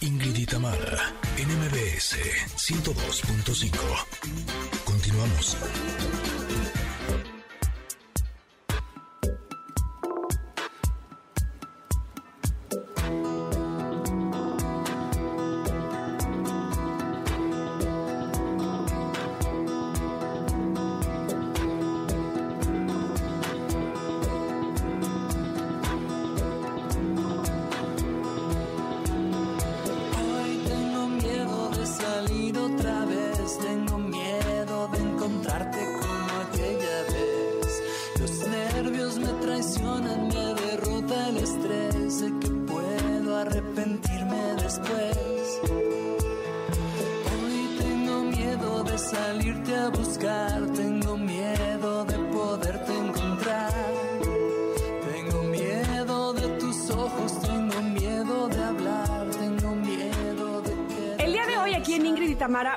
[0.00, 2.16] Ingrid y Tamara, en MBS
[2.56, 3.76] 102.5.
[4.86, 5.58] Continuamos.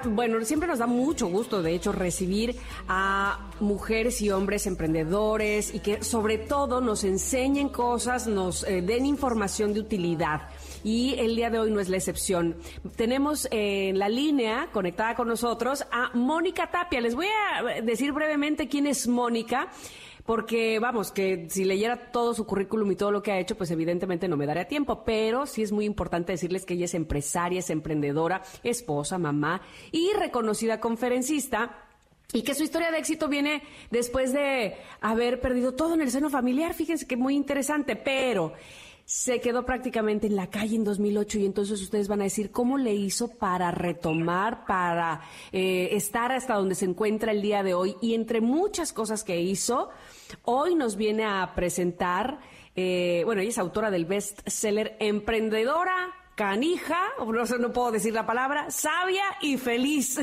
[0.06, 2.56] Bueno, siempre nos da mucho gusto, de hecho, recibir
[2.88, 9.06] a mujeres y hombres emprendedores y que sobre todo nos enseñen cosas, nos eh, den
[9.06, 10.50] información de utilidad.
[10.84, 12.56] Y el día de hoy no es la excepción.
[12.96, 17.00] Tenemos eh, en la línea conectada con nosotros a Mónica Tapia.
[17.00, 19.70] Les voy a decir brevemente quién es Mónica.
[20.26, 23.72] Porque, vamos, que si leyera todo su currículum y todo lo que ha hecho, pues
[23.72, 25.04] evidentemente no me daría tiempo.
[25.04, 30.12] Pero sí es muy importante decirles que ella es empresaria, es emprendedora, esposa, mamá y
[30.14, 31.78] reconocida conferencista.
[32.32, 36.30] Y que su historia de éxito viene después de haber perdido todo en el seno
[36.30, 36.74] familiar.
[36.74, 38.54] Fíjense que muy interesante, pero
[39.06, 42.78] se quedó prácticamente en la calle en 2008 y entonces ustedes van a decir cómo
[42.78, 47.96] le hizo para retomar, para eh, estar hasta donde se encuentra el día de hoy.
[48.02, 49.90] Y entre muchas cosas que hizo,
[50.44, 52.40] hoy nos viene a presentar,
[52.76, 56.23] eh, bueno, ella es autora del bestseller Emprendedora.
[56.36, 60.20] Canija, no, no puedo decir la palabra, sabia y feliz.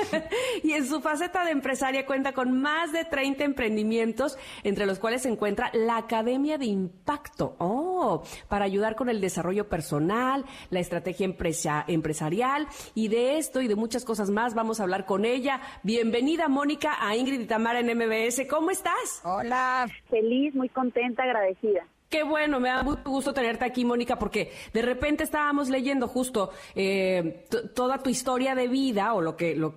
[0.64, 5.22] y en su faceta de empresaria cuenta con más de 30 emprendimientos, entre los cuales
[5.22, 11.24] se encuentra la Academia de Impacto, oh, para ayudar con el desarrollo personal, la estrategia
[11.24, 15.60] empresa- empresarial, y de esto y de muchas cosas más vamos a hablar con ella.
[15.84, 18.48] Bienvenida, Mónica, a Ingrid y Tamara en MBS.
[18.48, 19.20] ¿Cómo estás?
[19.24, 19.86] Hola.
[20.10, 21.86] feliz, muy contenta, agradecida.
[22.14, 26.50] Qué bueno, me da mucho gusto tenerte aquí, Mónica, porque de repente estábamos leyendo justo
[26.76, 29.74] eh, toda tu historia de vida, o lo que, lo-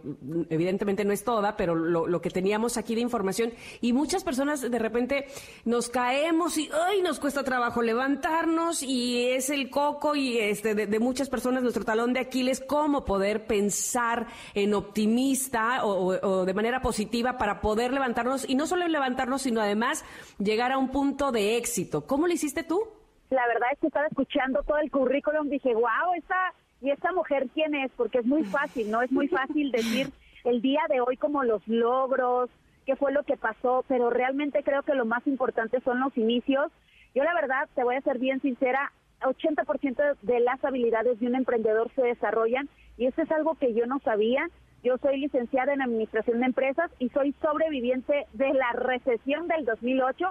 [0.51, 4.61] evidentemente no es toda, pero lo, lo que teníamos aquí de información, y muchas personas
[4.61, 5.25] de repente
[5.65, 7.01] nos caemos y ¡ay!
[7.01, 12.13] nos cuesta trabajo levantarnos, y es el coco y este de, muchas personas nuestro talón
[12.13, 18.53] de Aquiles, cómo poder pensar en optimista o, de manera positiva para poder levantarnos, y
[18.53, 20.05] no solo levantarnos, sino además
[20.37, 22.05] llegar a un punto de éxito.
[22.05, 22.87] ¿Cómo lo hiciste tú?
[23.29, 27.47] La verdad es que estaba escuchando todo el currículum, dije, wow, esta, ¿y esta mujer
[27.53, 27.91] quién es?
[27.97, 29.01] Porque es muy fácil, ¿no?
[29.01, 30.11] Es muy fácil decir
[30.43, 32.49] el día de hoy como los logros,
[32.85, 36.71] qué fue lo que pasó, pero realmente creo que lo más importante son los inicios.
[37.13, 41.35] Yo la verdad, te voy a ser bien sincera, 80% de las habilidades de un
[41.35, 44.47] emprendedor se desarrollan y eso es algo que yo no sabía.
[44.83, 50.25] Yo soy licenciada en Administración de Empresas y soy sobreviviente de la recesión del 2008.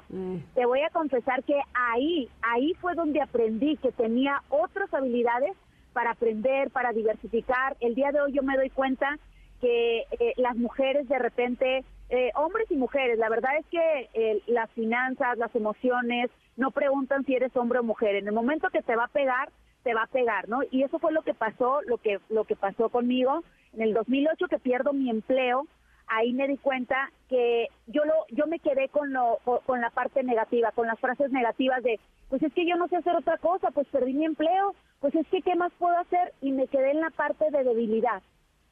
[0.54, 5.52] Te voy a confesar que ahí, ahí fue donde aprendí que tenía otras habilidades
[5.92, 7.76] para aprender, para diversificar.
[7.80, 9.18] El día de hoy yo me doy cuenta
[9.60, 14.42] que eh, las mujeres de repente, eh, hombres y mujeres, la verdad es que eh,
[14.46, 18.16] las finanzas, las emociones, no preguntan si eres hombre o mujer.
[18.16, 19.50] En el momento que te va a pegar,
[19.86, 20.62] te va a pegar, ¿no?
[20.72, 24.48] Y eso fue lo que pasó, lo que lo que pasó conmigo en el 2008
[24.48, 25.68] que pierdo mi empleo.
[26.08, 26.96] Ahí me di cuenta
[27.28, 31.30] que yo lo yo me quedé con lo con- la parte negativa, con las frases
[31.30, 34.74] negativas de, pues es que yo no sé hacer otra cosa, pues perdí mi empleo,
[35.00, 38.22] pues es que qué más puedo hacer y me quedé en la parte de debilidad.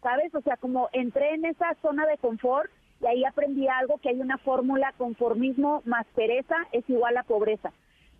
[0.02, 0.34] ¿sabes?
[0.34, 4.20] O sea, como entré en esa zona de confort y ahí aprendí algo, que hay
[4.20, 7.72] una fórmula, conformismo más pereza es igual a pobreza.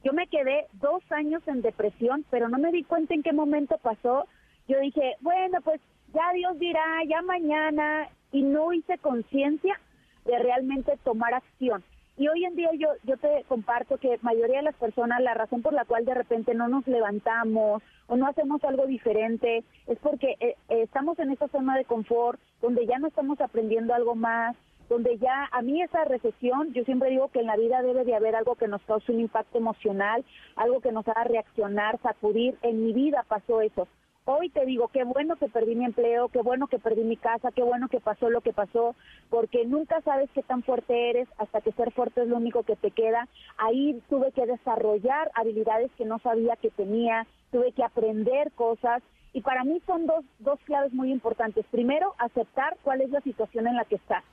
[0.05, 3.79] Yo me quedé dos años en depresión, pero no me di cuenta en qué momento
[3.79, 4.27] pasó.
[4.69, 5.81] Yo dije, bueno, pues
[6.12, 9.81] ya Dios dirá, ya mañana, y no hice conciencia
[10.27, 11.83] de realmente tomar acción.
[12.17, 15.62] Y hoy en día yo, yo te comparto que mayoría de las personas, la razón
[15.62, 20.37] por la cual de repente no nos levantamos o no hacemos algo diferente es porque
[20.38, 24.55] eh, eh, estamos en esa zona de confort donde ya no estamos aprendiendo algo más,
[24.88, 28.14] donde ya a mí esa recesión, yo siempre digo que en la vida debe de
[28.14, 30.25] haber algo que nos cause un impacto emocional,
[30.57, 32.57] algo que nos haga reaccionar, sacudir.
[32.62, 33.88] En mi vida pasó eso.
[34.27, 37.51] Hoy te digo, qué bueno que perdí mi empleo, qué bueno que perdí mi casa,
[37.53, 38.97] qué bueno que pasó lo que pasó,
[39.29, 42.75] porque nunca sabes qué tan fuerte eres hasta que ser fuerte es lo único que
[42.75, 43.29] te queda.
[43.59, 49.03] Ahí tuve que desarrollar habilidades que no sabía que tenía, tuve que aprender cosas
[49.35, 51.66] y para mí son dos, dos claves muy importantes.
[51.70, 54.25] Primero, aceptar cuál es la situación en la que estás,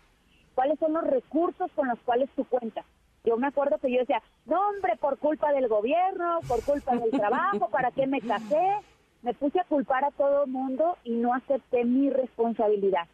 [0.56, 2.86] cuáles son los recursos con los cuales tú cuentas.
[3.24, 7.12] Yo me acuerdo que yo decía, no hombre, por culpa del gobierno, por culpa del
[7.12, 8.78] trabajo, ¿para qué me casé?
[9.22, 13.08] Me puse a culpar a todo el mundo y no acepté mi responsabilidad.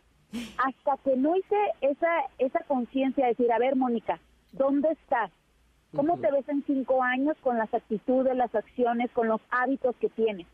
[0.57, 4.19] Hasta que no hice esa, esa conciencia de decir, a ver, Mónica,
[4.53, 5.31] ¿dónde estás?
[5.95, 10.09] ¿Cómo te ves en cinco años con las actitudes, las acciones, con los hábitos que
[10.09, 10.47] tienes?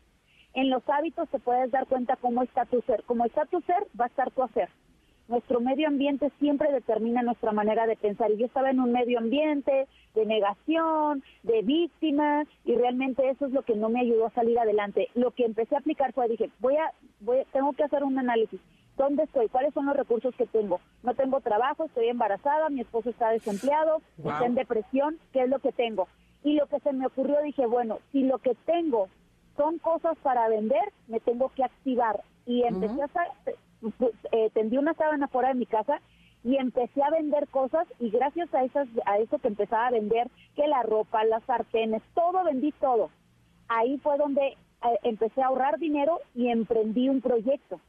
[0.54, 3.02] En los hábitos te puedes dar cuenta cómo está tu ser.
[3.04, 4.68] Como está tu ser, va a estar tu hacer.
[5.26, 8.30] Nuestro medio ambiente siempre determina nuestra manera de pensar.
[8.30, 13.52] Y yo estaba en un medio ambiente de negación, de víctima, y realmente eso es
[13.52, 15.08] lo que no me ayudó a salir adelante.
[15.14, 18.18] Lo que empecé a aplicar fue, dije, voy a, voy a- tengo que hacer un
[18.18, 18.60] análisis.
[18.96, 19.48] ¿Dónde estoy?
[19.48, 20.78] ¿Cuáles son los recursos que tengo?
[21.02, 25.58] No tengo trabajo, estoy embarazada, mi esposo está desempleado, está en depresión, ¿qué es lo
[25.58, 26.06] que tengo?
[26.44, 29.08] Y lo que se me ocurrió, dije, bueno, si lo que tengo
[29.56, 32.20] son cosas para vender, me tengo que activar.
[32.46, 33.52] Y empecé a sa-
[34.32, 36.00] eh, tendí una sábana fuera de mi casa
[36.42, 40.28] y empecé a vender cosas y gracias a esas a eso que empezaba a vender,
[40.54, 43.10] que la ropa, las sartenes, todo vendí todo.
[43.68, 44.56] Ahí fue donde eh,
[45.02, 47.80] empecé a ahorrar dinero y emprendí un proyecto.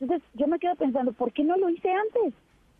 [0.00, 2.34] Entonces yo me quedo pensando, ¿por qué no lo hice antes?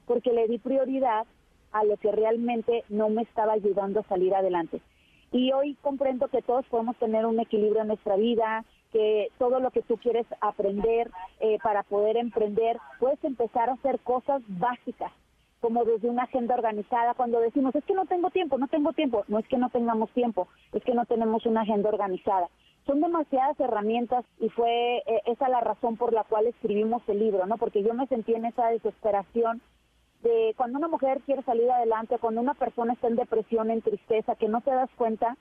[0.07, 1.27] Porque le di prioridad
[1.73, 4.81] a lo que realmente no me estaba ayudando a salir adelante.
[5.31, 9.71] Y hoy comprendo que todos podemos tener un equilibrio en nuestra vida, que todo lo
[9.71, 11.11] que tú quieres aprender
[11.41, 15.13] eh, para poder emprender, puedes empezar a hacer cosas básicas,
[15.61, 17.15] como desde una agenda organizada.
[17.15, 20.11] Cuando decimos, es que no tengo tiempo, no tengo tiempo, no es que no tengamos
[20.11, 22.49] tiempo, es que no tenemos una agenda organizada.
[22.87, 27.45] Son demasiadas herramientas y fue eh, esa la razón por la cual escribimos el libro,
[27.47, 27.59] ¿no?
[27.59, 29.61] Porque yo me sentí en esa desesperación
[30.23, 34.35] de cuando una mujer quiere salir adelante, cuando una persona está en depresión, en tristeza,
[34.37, 35.37] que no te das cuenta,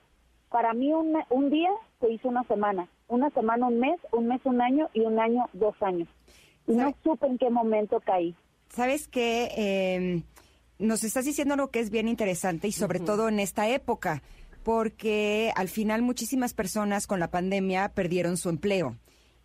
[0.50, 1.70] para mí un, un día
[2.00, 5.48] se hizo una semana, una semana un mes, un mes un año y un año
[5.52, 6.08] dos años.
[6.66, 8.34] Y no supe en qué momento caí.
[8.68, 9.48] ¿Sabes qué?
[9.56, 10.22] Eh,
[10.78, 14.22] nos estás diciendo algo que es bien interesante y sobre todo en esta época,
[14.62, 18.96] porque al final muchísimas personas con la pandemia perdieron su empleo.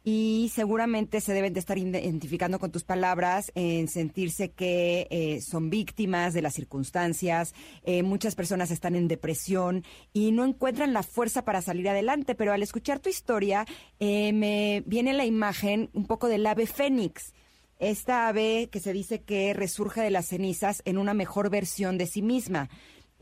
[0.05, 5.69] Y seguramente se deben de estar identificando con tus palabras en sentirse que eh, son
[5.69, 7.53] víctimas de las circunstancias.
[7.83, 12.35] Eh, muchas personas están en depresión y no encuentran la fuerza para salir adelante.
[12.35, 13.65] Pero al escuchar tu historia,
[13.99, 17.33] eh, me viene la imagen un poco del ave fénix
[17.79, 22.05] esta ave que se dice que resurge de las cenizas en una mejor versión de
[22.05, 22.69] sí misma.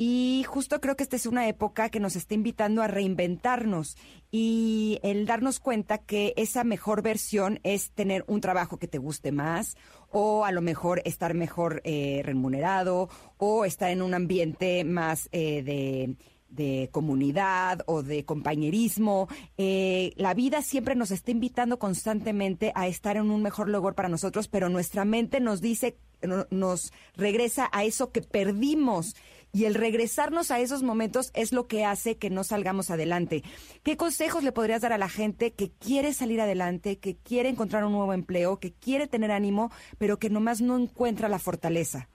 [0.03, 3.97] Y justo creo que esta es una época que nos está invitando a reinventarnos
[4.31, 9.31] y el darnos cuenta que esa mejor versión es tener un trabajo que te guste
[9.31, 9.75] más
[10.09, 15.61] o a lo mejor estar mejor eh, remunerado o estar en un ambiente más eh,
[15.61, 16.15] de
[16.49, 19.29] de comunidad o de compañerismo.
[19.57, 24.09] Eh, la vida siempre nos está invitando constantemente a estar en un mejor lugar para
[24.09, 29.15] nosotros, pero nuestra mente nos dice, no- nos regresa a eso que perdimos.
[29.53, 33.43] Y el regresarnos a esos momentos es lo que hace que no salgamos adelante.
[33.83, 37.83] ¿Qué consejos le podrías dar a la gente que quiere salir adelante, que quiere encontrar
[37.83, 42.07] un nuevo empleo, que quiere tener ánimo, pero que nomás no encuentra la fortaleza?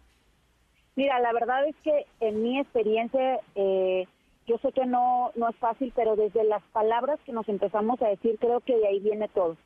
[0.97, 4.07] Mira, la verdad es que en mi experiencia, eh,
[4.47, 8.09] yo sé que no, no es fácil, pero desde las palabras que nos empezamos a
[8.09, 9.59] decir, creo que de ahí viene todo.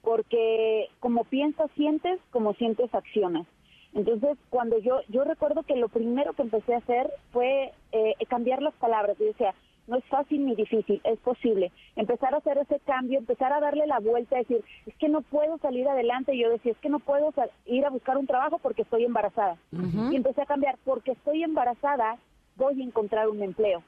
[0.00, 3.46] Porque como piensas, sientes, como sientes, accionas.
[3.94, 8.62] Entonces, cuando yo, yo recuerdo que lo primero que empecé a hacer fue eh, cambiar
[8.62, 9.16] las palabras.
[9.18, 9.54] Yo decía,
[9.86, 11.72] no es fácil ni difícil, es posible.
[11.96, 15.58] Empezar a hacer ese cambio, empezar a darle la vuelta, decir, es que no puedo
[15.58, 16.34] salir adelante.
[16.34, 17.32] Y yo decía, es que no puedo
[17.66, 19.56] ir a buscar un trabajo porque estoy embarazada.
[19.72, 22.16] Y empecé a cambiar, porque estoy embarazada,
[22.56, 23.82] voy a encontrar un empleo.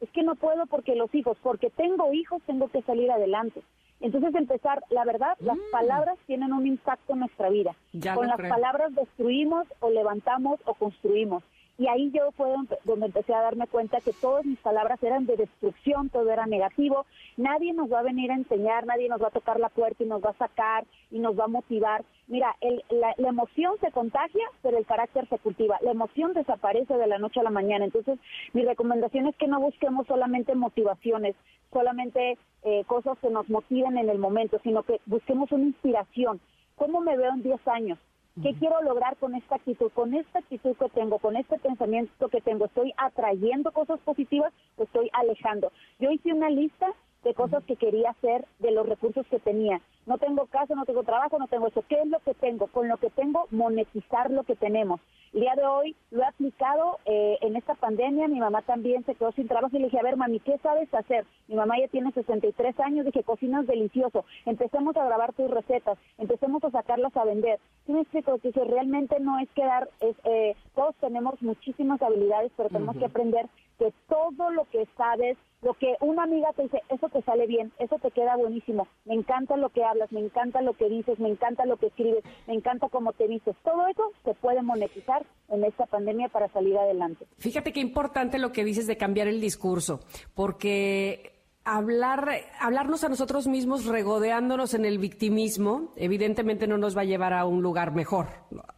[0.00, 3.62] Es que no puedo porque los hijos, porque tengo hijos, tengo que salir adelante.
[4.00, 7.74] Entonces empezar, la verdad, las palabras tienen un impacto en nuestra vida.
[7.92, 8.50] Ya Con las creo.
[8.50, 11.42] palabras destruimos o levantamos o construimos.
[11.76, 15.26] Y ahí yo fue donde, donde empecé a darme cuenta que todas mis palabras eran
[15.26, 17.04] de destrucción, todo era negativo.
[17.36, 20.06] Nadie nos va a venir a enseñar, nadie nos va a tocar la puerta y
[20.06, 22.04] nos va a sacar y nos va a motivar.
[22.26, 25.78] Mira, el- la, la emoción se contagia, pero el carácter se cultiva.
[25.82, 27.84] La emoción desaparece de la noche a la mañana.
[27.84, 28.18] Entonces,
[28.54, 31.36] mi recomendación es que no busquemos solamente motivaciones,
[31.72, 36.40] solamente eh, cosas que nos motiven en el momento, sino que busquemos una inspiración.
[36.76, 37.98] ¿Cómo me veo en 10 años?
[38.42, 39.92] ¿Qué quiero lograr con esta actitud?
[39.92, 44.82] Con esta actitud que tengo, con este pensamiento que tengo, ¿estoy atrayendo cosas positivas o
[44.82, 45.70] estoy alejando?
[46.00, 46.88] Yo hice una lista
[47.22, 49.80] de cosas que quería hacer de los recursos que tenía.
[50.06, 51.84] No tengo casa, no tengo trabajo, no tengo eso.
[51.88, 52.66] ¿Qué es lo que tengo?
[52.68, 55.00] Con lo que tengo, monetizar lo que tenemos.
[55.32, 58.28] El día de hoy lo he aplicado eh, en esta pandemia.
[58.28, 60.92] Mi mamá también se quedó sin trabajo y le dije, a ver, mami, ¿qué sabes
[60.94, 61.26] hacer?
[61.48, 64.24] Mi mamá ya tiene 63 años, dije, cocinas delicioso.
[64.46, 67.58] Empecemos a grabar tus recetas, empecemos a sacarlas a vender.
[67.86, 68.38] ¿Sí me explico?
[68.38, 73.06] Que si realmente no es quedar, es, eh, todos tenemos muchísimas habilidades, pero tenemos que
[73.06, 73.46] aprender
[73.78, 77.72] que todo lo que sabes, lo que una amiga te dice, eso te sale bien,
[77.78, 81.64] eso te queda buenísimo, me encanta lo que me encanta lo que dices, me encanta
[81.66, 85.86] lo que escribes, me encanta cómo te dices, todo eso se puede monetizar en esta
[85.86, 87.26] pandemia para salir adelante.
[87.38, 90.00] Fíjate qué importante lo que dices de cambiar el discurso,
[90.34, 91.34] porque
[91.64, 92.28] hablar,
[92.60, 97.46] hablarnos a nosotros mismos regodeándonos en el victimismo, evidentemente no nos va a llevar a
[97.46, 98.28] un lugar mejor,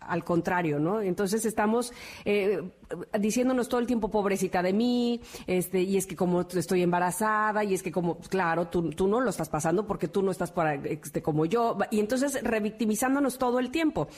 [0.00, 1.00] al contrario, ¿no?
[1.00, 1.92] Entonces estamos
[2.24, 2.62] eh,
[3.18, 7.74] diciéndonos todo el tiempo, pobrecita de mí, este, y es que como estoy embarazada, y
[7.74, 10.74] es que como, claro, tú, tú no lo estás pasando porque tú no estás para,
[10.74, 14.08] este, como yo, y entonces revictimizándonos todo el tiempo.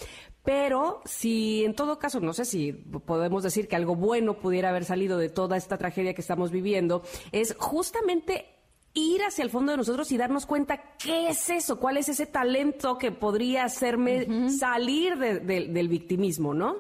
[0.45, 4.85] Pero si en todo caso, no sé si podemos decir que algo bueno pudiera haber
[4.85, 7.03] salido de toda esta tragedia que estamos viviendo,
[7.33, 8.47] es justamente
[8.95, 12.27] ir hacia el fondo de nosotros y darnos cuenta qué es eso, cuál es ese
[12.27, 16.77] talento que podría hacerme salir de- de- del victimismo, ¿no?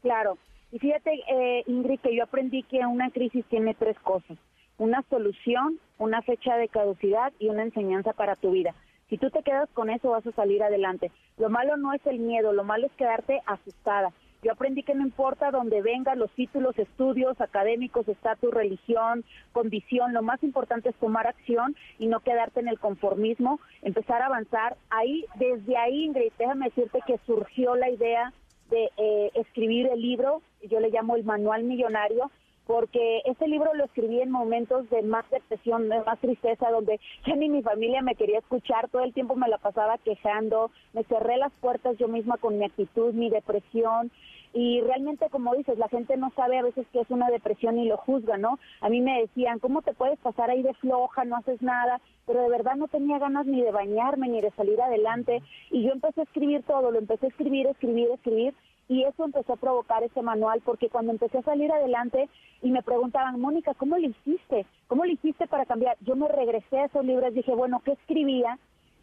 [0.00, 0.36] Claro.
[0.72, 4.38] Y fíjate, eh, Ingrid, que yo aprendí que una crisis tiene tres cosas.
[4.78, 8.74] Una solución, una fecha de caducidad y una enseñanza para tu vida.
[9.10, 11.12] Si tú te quedas con eso, vas a salir adelante.
[11.36, 14.12] Lo malo no es el miedo, lo malo es quedarte asustada.
[14.42, 20.22] Yo aprendí que no importa dónde vengan los títulos, estudios académicos, estatus, religión, condición, lo
[20.22, 24.78] más importante es tomar acción y no quedarte en el conformismo, empezar a avanzar.
[24.88, 28.32] Ahí, desde ahí, Ingrid, déjame decirte que surgió la idea
[28.72, 32.30] de eh, escribir el libro, yo le llamo el Manual Millonario,
[32.66, 37.36] porque ese libro lo escribí en momentos de más depresión, de más tristeza, donde ya
[37.36, 41.36] ni mi familia me quería escuchar, todo el tiempo me la pasaba quejando, me cerré
[41.36, 44.10] las puertas yo misma con mi actitud, mi depresión,
[44.54, 47.86] y realmente, como dices, la gente no sabe a veces qué es una depresión y
[47.88, 48.58] lo juzga, ¿no?
[48.80, 52.00] A mí me decían, ¿cómo te puedes pasar ahí de floja, no haces nada?
[52.26, 55.92] Pero de verdad no tenía ganas ni de bañarme, ni de salir adelante, y yo
[55.92, 58.54] empecé a escribir todo, lo empecé a escribir, escribir, escribir,
[58.88, 62.28] y eso empezó a provocar ese manual, porque cuando empecé a salir adelante
[62.60, 64.66] y me preguntaban, Mónica, ¿cómo le hiciste?
[64.86, 65.96] ¿Cómo le hiciste para cambiar?
[66.00, 68.58] Yo me regresé a esos libros, dije, bueno, ¿qué escribía?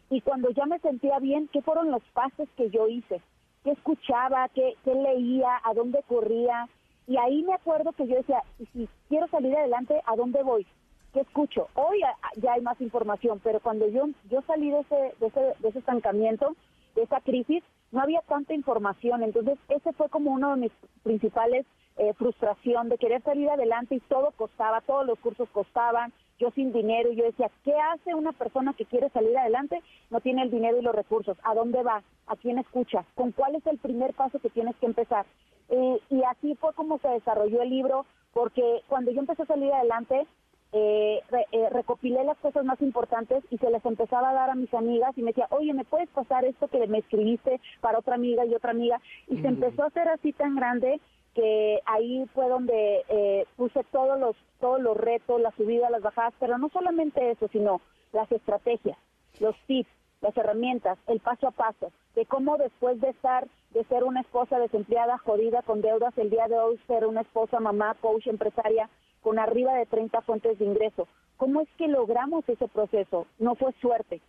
[0.08, 3.20] Y cuando ya me sentía bien, ¿qué fueron los pasos que yo hice?
[3.64, 4.48] ¿Qué escuchaba?
[4.54, 5.60] ¿Qué, qué leía?
[5.64, 6.68] ¿A dónde corría?
[7.06, 10.66] Y ahí me acuerdo que yo decía, "Y si quiero salir adelante, ¿a dónde voy?
[11.12, 11.68] ¿Qué escucho?
[11.74, 15.40] Hoy ah, ya hay más información, pero cuando yo, yo salí de ese, de, ese,
[15.58, 16.54] de ese estancamiento,
[16.94, 19.22] de esa crisis, no había tanta información.
[19.22, 24.00] Entonces, ese fue como uno de mis principales eh, frustración de querer salir adelante y
[24.00, 28.32] todo costaba, todos los cursos costaban, yo sin dinero, y yo decía, ¿qué hace una
[28.32, 29.82] persona que quiere salir adelante?
[30.08, 31.36] No tiene el dinero y los recursos.
[31.42, 32.02] ¿A dónde va?
[32.26, 33.04] ¿A quién escucha?
[33.14, 35.26] ¿Con cuál es el primer paso que tienes que empezar?
[35.68, 39.70] Eh, y así fue como se desarrolló el libro, porque cuando yo empecé a salir
[39.72, 40.26] adelante,
[40.72, 44.54] eh, re- eh, recopilé las cosas más importantes y se las empezaba a dar a
[44.54, 48.14] mis amigas y me decía, oye, ¿me puedes pasar esto que me escribiste para otra
[48.14, 49.00] amiga y otra amiga?
[49.26, 51.00] Y se empezó a hacer así tan grande
[51.34, 56.34] que ahí fue donde eh, puse todos los todos los retos, las subidas, las bajadas,
[56.38, 57.80] pero no solamente eso, sino
[58.12, 58.98] las estrategias,
[59.40, 59.88] los tips,
[60.20, 64.58] las herramientas, el paso a paso, de cómo después de estar, de ser una esposa
[64.58, 68.90] desempleada, jodida, con deudas, el día de hoy ser una esposa, mamá, coach, empresaria,
[69.22, 71.08] con arriba de 30 fuentes de ingreso.
[71.36, 73.26] ¿Cómo es que logramos ese proceso?
[73.38, 74.20] No fue suerte,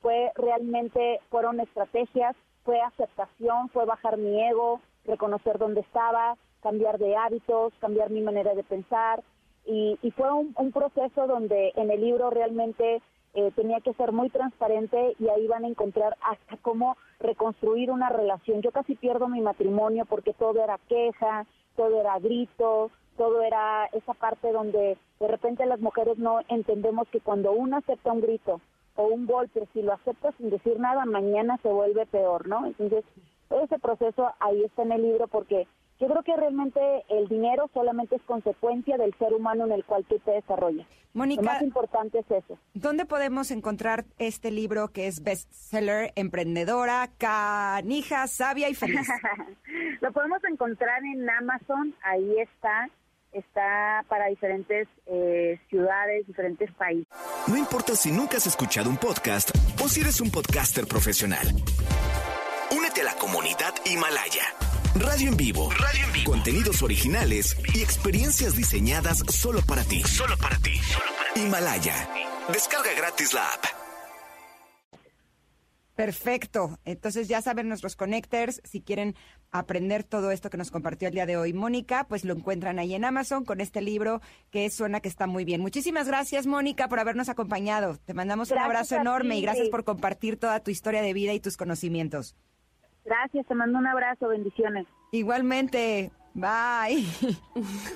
[0.00, 2.34] fue realmente, fueron estrategias,
[2.64, 6.36] fue aceptación, fue bajar mi ego, reconocer dónde estaba,
[6.66, 9.22] cambiar de hábitos, cambiar mi manera de pensar.
[9.64, 13.00] Y, y fue un, proceso donde en el libro realmente
[13.34, 18.08] eh, tenía que ser muy transparente y ahí van a encontrar hasta cómo reconstruir una
[18.08, 18.62] relación.
[18.62, 21.46] Yo casi pierdo mi matrimonio porque todo era queja,
[21.76, 27.20] todo era grito, todo era esa parte donde de repente las mujeres no entendemos que
[27.20, 28.60] cuando uno acepta un grito
[28.96, 32.66] o un golpe, si lo acepta sin decir nada, mañana se vuelve peor, ¿no?
[32.66, 33.04] Entonces,
[33.48, 35.68] todo ese proceso ahí está en el libro porque
[35.98, 40.04] yo creo que realmente el dinero solamente es consecuencia del ser humano en el cual
[40.08, 40.86] tú te desarrollas.
[41.14, 42.58] Mónica- Lo más importante es eso.
[42.74, 49.06] ¿Dónde podemos encontrar este libro que es bestseller, emprendedora, canija, sabia y feliz?
[50.02, 52.90] Lo podemos encontrar en Amazon, ahí está,
[53.32, 57.06] está para diferentes eh, ciudades, diferentes países.
[57.48, 59.50] No importa si nunca has escuchado un podcast
[59.82, 61.46] o si eres un podcaster profesional.
[62.76, 64.42] Únete a la comunidad Himalaya.
[64.98, 65.70] Radio en vivo.
[65.72, 66.30] Radio en vivo.
[66.30, 70.02] Contenidos originales y experiencias diseñadas solo para ti.
[70.02, 70.72] Solo para ti.
[71.34, 72.08] Himalaya.
[72.50, 73.64] Descarga gratis la app.
[75.94, 76.78] Perfecto.
[76.84, 79.14] Entonces ya saben nuestros connectors, si quieren
[79.50, 82.94] aprender todo esto que nos compartió el día de hoy Mónica, pues lo encuentran ahí
[82.94, 84.20] en Amazon con este libro
[84.50, 85.60] que suena que está muy bien.
[85.60, 87.98] Muchísimas gracias Mónica por habernos acompañado.
[88.04, 89.40] Te mandamos un abrazo enorme ti.
[89.40, 92.34] y gracias por compartir toda tu historia de vida y tus conocimientos.
[93.06, 94.86] Gracias, te mando un abrazo, bendiciones.
[95.12, 96.10] Igualmente.
[96.34, 97.06] Bye.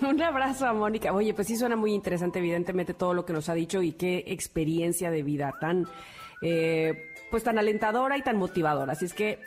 [0.08, 1.12] Un abrazo a Mónica.
[1.12, 4.24] Oye, pues sí suena muy interesante, evidentemente, todo lo que nos ha dicho y qué
[4.28, 5.86] experiencia de vida tan,
[6.40, 8.92] eh, pues tan alentadora y tan motivadora.
[8.92, 9.40] Así es que,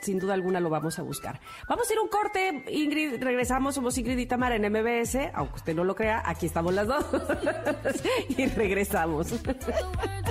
[0.00, 1.40] sin duda alguna, lo vamos a buscar.
[1.68, 3.20] Vamos a ir a un corte, Ingrid.
[3.20, 5.30] Regresamos, somos Ingrid y Tamara en MBS.
[5.34, 7.04] Aunque usted no lo crea, aquí estamos las dos.
[8.28, 9.34] y regresamos.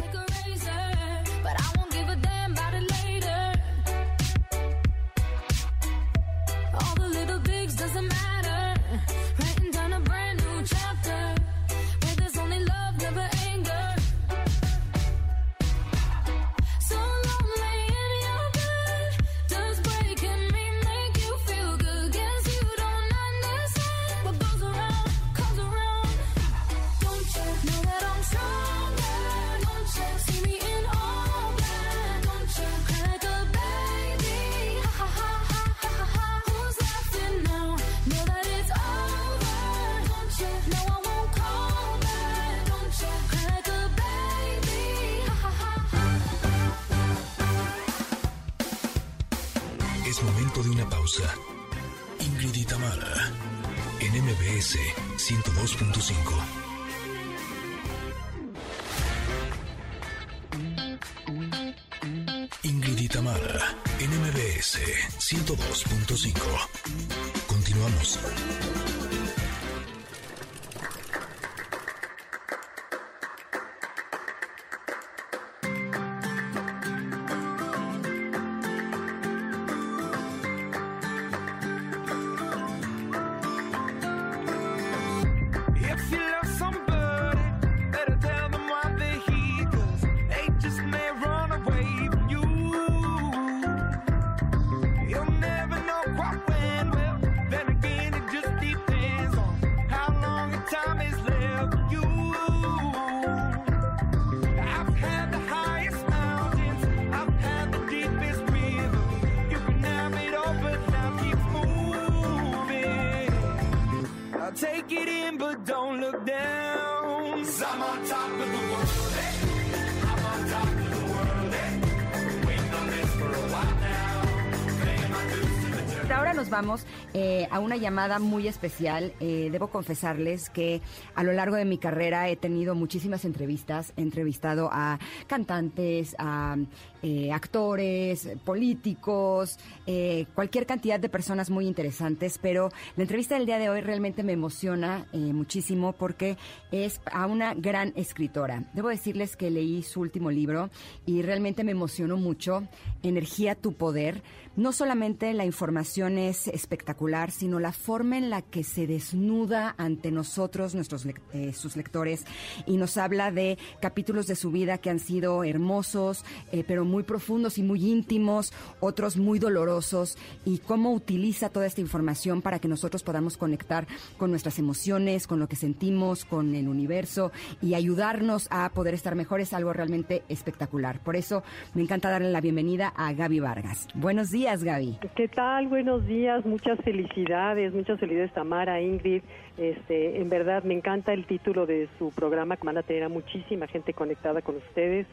[127.96, 129.14] llamada muy especial.
[129.22, 130.82] Eh, debo confesarles que
[131.16, 133.94] a lo largo de mi carrera he tenido muchísimas entrevistas.
[133.96, 136.58] He entrevistado a cantantes, a
[137.02, 143.60] eh, actores, políticos, eh, cualquier cantidad de personas muy interesantes, pero la entrevista del día
[143.60, 146.36] de hoy realmente me emociona muchísimo porque
[146.74, 148.66] es a una gran escritora.
[148.74, 150.70] Debo decirles que leí su último libro
[151.06, 152.68] y realmente me emocionó mucho.
[153.04, 154.22] Energía, tu poder.
[154.56, 160.12] No solamente la información es espectacular, sino la forma en la que se desnuda ante
[160.12, 162.24] nosotros, nuestros eh, sus lectores,
[162.66, 167.04] y nos habla de capítulos de su vida que han sido hermosos, eh, pero muy
[167.04, 172.70] profundos y muy íntimos, otros muy dolorosos, y cómo utiliza toda esta información para que
[172.70, 173.86] nosotros podamos conectar
[174.18, 179.16] con nuestras emociones, con lo que sentimos, con el universo, y ayudarnos a poder estar
[179.16, 181.04] mejor es algo realmente espectacular.
[181.04, 181.44] Por eso
[181.74, 183.88] me encanta darle la bienvenida a Gaby Vargas.
[183.96, 185.00] Buenos días, Gaby.
[185.16, 185.68] ¿Qué tal?
[185.68, 189.24] Buenos días, muchas felicidades, muchas felicidades Tamara, Ingrid.
[189.58, 193.10] Este, en verdad me encanta el título de su programa, que van a tener a
[193.10, 195.08] muchísima gente conectada con ustedes.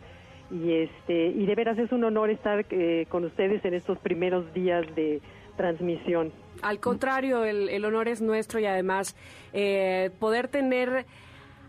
[0.50, 4.52] Y este, y de veras es un honor estar eh, con ustedes en estos primeros
[4.52, 5.22] días de
[5.56, 6.30] transmisión.
[6.60, 9.16] Al contrario, el, el honor es nuestro y además
[9.54, 11.06] eh, poder tener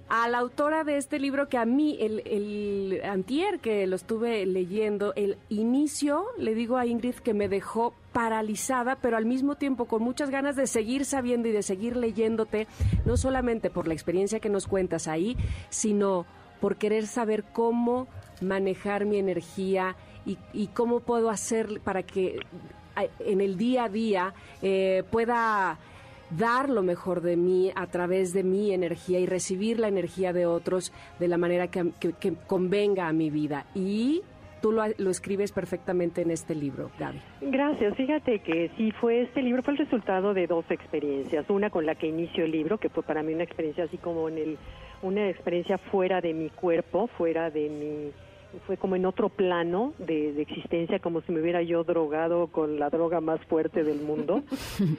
[0.09, 4.45] a la autora de este libro que a mí, el, el antier que lo estuve
[4.45, 9.85] leyendo, el inicio, le digo a Ingrid que me dejó paralizada, pero al mismo tiempo
[9.85, 12.67] con muchas ganas de seguir sabiendo y de seguir leyéndote,
[13.05, 15.35] no solamente por la experiencia que nos cuentas ahí,
[15.69, 16.25] sino
[16.61, 18.07] por querer saber cómo
[18.39, 19.95] manejar mi energía
[20.25, 22.39] y, cómo puedo hacer para que
[23.19, 25.77] en el día a día eh, pueda
[26.37, 30.45] dar lo mejor de mí a través de mi energía y recibir la energía de
[30.45, 31.91] otros de la manera que,
[32.47, 33.65] convenga a mi vida.
[33.75, 34.21] Y
[34.61, 37.19] tú lo, lo escribes perfectamente en este libro, Gaby.
[37.41, 37.95] Gracias.
[37.95, 41.49] Fíjate que sí fue este libro fue el resultado de dos experiencias.
[41.49, 44.29] Una con la que inicio el libro, que fue para mí una experiencia así como
[44.29, 44.57] en el
[45.03, 48.11] una experiencia fuera de mi cuerpo, fuera de mi
[48.65, 52.79] fue como en otro plano de, de existencia, como si me hubiera yo drogado con
[52.79, 54.43] la droga más fuerte del mundo.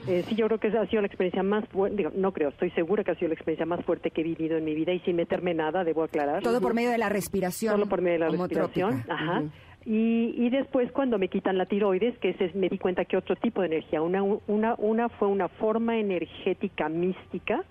[0.07, 2.49] Eh, sí, yo creo que esa ha sido la experiencia más fuerte, digo, no creo,
[2.49, 4.91] estoy segura que ha sido la experiencia más fuerte que he vivido en mi vida
[4.93, 6.43] y sin meterme nada, debo aclarar.
[6.43, 7.73] Todo por medio de la respiración.
[7.73, 9.03] Solo por medio de la respiración.
[9.09, 9.43] Ajá.
[9.85, 13.17] Y, y después cuando me quitan la tiroides, que ese es- me di cuenta que
[13.17, 17.63] otro tipo de energía, una, una, una fue una forma energética mística,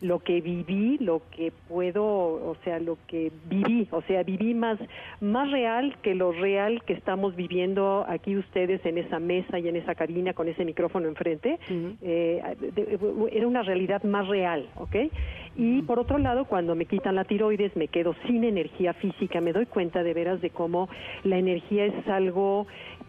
[0.00, 4.78] lo que viví, lo que puedo, o sea, lo que viví, o sea, viví más,
[5.20, 9.76] más real que lo real que estamos viviendo aquí ustedes en esa mesa y en
[9.76, 11.58] esa cabina con ese micrófono enfrente.
[12.00, 12.98] Eh, de-
[13.32, 14.96] era una realidad más real, ¿ok?
[15.54, 19.52] Y por otro lado, cuando me quitan la tiroides, me quedo sin energía física, me
[19.52, 20.88] doy cuenta de veras de cómo
[21.24, 22.66] la energía es algo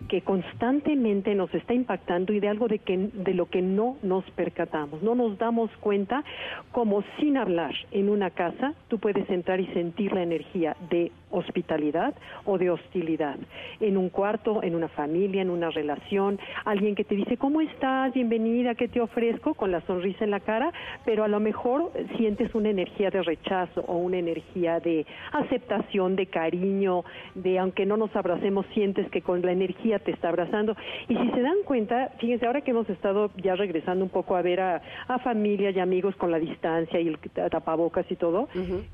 [0.08, 4.24] que constantemente nos está impactando y de algo de que de lo que no nos
[4.32, 6.24] percatamos, no nos damos cuenta
[6.72, 12.14] como sin hablar en una casa tú puedes entrar y sentir la energía de hospitalidad
[12.46, 13.38] o de hostilidad.
[13.80, 18.14] En un cuarto, en una familia, en una relación, alguien que te dice cómo estás,
[18.14, 20.72] bienvenida, qué te ofrezco con la sonrisa en la cara,
[21.06, 26.28] pero a lo mejor sientes una energía de rechazo o una energía de aceptación, de
[26.28, 27.04] cariño,
[27.36, 30.76] de aunque no nos abracemos sientes que con la energía te está abrazando
[31.08, 34.42] y si se dan cuenta, fíjense ahora que hemos estado ya regresando un poco a
[34.42, 38.48] ver a, a familia y amigos con la distancia y el tapabocas y todo,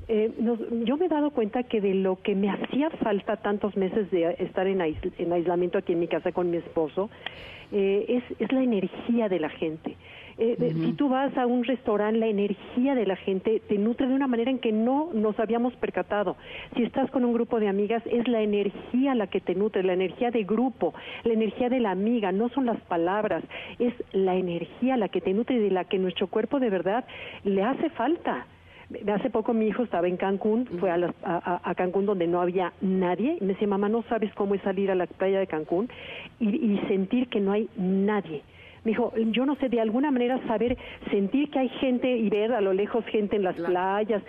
[0.08, 3.76] eh, nos- yo me he dado cuenta que de lo que me hacía falta tantos
[3.76, 7.10] meses de estar en, ais- en aislamiento aquí en mi casa con mi esposo,
[7.72, 9.96] eh, es, es la energía de la gente.
[10.42, 14.14] Eh, Si tú vas a un restaurante, la energía de la gente te nutre de
[14.14, 16.36] una manera en que no nos habíamos percatado.
[16.74, 19.92] Si estás con un grupo de amigas, es la energía la que te nutre, la
[19.92, 23.44] energía de grupo, la energía de la amiga, no son las palabras,
[23.78, 27.04] es la energía la que te nutre y de la que nuestro cuerpo de verdad
[27.44, 28.46] le hace falta.
[29.14, 32.26] Hace poco mi hijo estaba en Cancún, fue a, las- a- a- a Cancún donde
[32.26, 35.38] no había nadie, y me decía, mamá, no sabes cómo es salir a la playa
[35.38, 35.88] de Cancún
[36.40, 38.42] y, y sentir que no hay nadie.
[38.84, 40.76] Me dijo, yo no sé, de alguna manera saber,
[41.10, 44.22] sentir que hay gente y ver a lo lejos gente en las playas,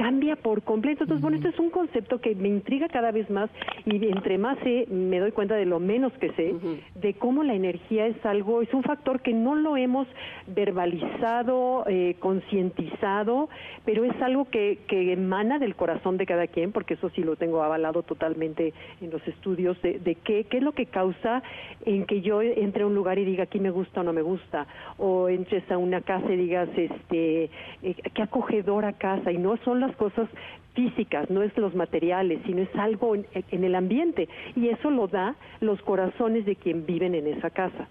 [0.00, 1.04] cambia por completo.
[1.04, 3.50] Entonces, bueno, este es un concepto que me intriga cada vez más
[3.84, 6.54] y entre más sé, me doy cuenta de lo menos que sé,
[6.94, 10.08] de cómo la energía es algo, es un factor que no lo hemos
[10.46, 13.50] verbalizado, eh, concientizado,
[13.84, 17.36] pero es algo que, que emana del corazón de cada quien, porque eso sí lo
[17.36, 18.72] tengo avalado totalmente
[19.02, 21.42] en los estudios de, de qué, qué es lo que causa
[21.84, 24.22] en que yo entre a un lugar y diga aquí me gusta o no me
[24.22, 27.50] gusta, o entres a una casa y digas este
[27.82, 30.28] eh, qué acogedora casa, y no son las cosas
[30.74, 35.08] físicas, no es los materiales, sino es algo en, en el ambiente, y eso lo
[35.08, 37.88] da los corazones de quien viven en esa casa.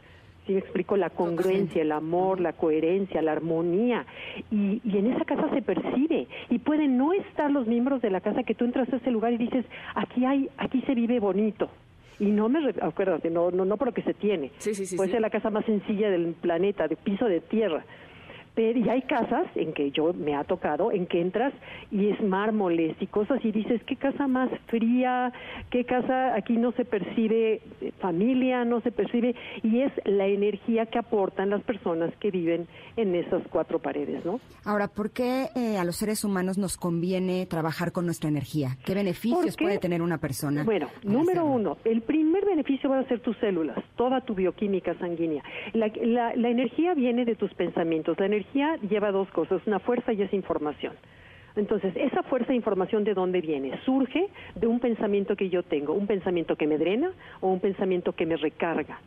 [0.49, 0.97] ¿Sí me explico?
[0.97, 4.07] La congruencia, el amor, la coherencia, la armonía.
[4.49, 6.27] Y, y en esa casa se percibe.
[6.49, 9.31] Y pueden no estar los miembros de la casa que tú entras a ese lugar
[9.33, 11.69] y dices, aquí hay, aquí se vive bonito.
[12.19, 14.49] Y no me, acuérdate, no, no, no por lo que se tiene.
[14.57, 17.85] Sí, sí, sí, Puede ser la casa más sencilla del planeta, de piso de tierra.
[18.55, 21.53] Pero, y hay casas en que yo me ha tocado, en que entras
[21.91, 25.31] y es mármoles y cosas y dices, qué casa más fría,
[25.69, 30.85] qué casa, aquí no se percibe eh, familia, no se percibe, y es la energía
[30.87, 34.39] que aportan las personas que viven en esas cuatro paredes, ¿no?
[34.65, 38.77] Ahora, ¿por qué eh, a los seres humanos nos conviene trabajar con nuestra energía?
[38.85, 40.63] ¿Qué beneficios puede tener una persona?
[40.63, 41.45] Bueno, número hacerlo?
[41.45, 45.43] uno, el primer beneficio van a ser tus células, toda tu bioquímica sanguínea.
[45.73, 48.17] La, la- la energía viene de tus pensamientos.
[48.19, 50.93] La energía lleva dos cosas, una fuerza y es información.
[51.55, 53.77] Entonces, esa fuerza de información de dónde viene?
[53.83, 57.11] Surge de un pensamiento que yo tengo, un pensamiento que me drena
[57.41, 58.99] o un pensamiento que me recarga.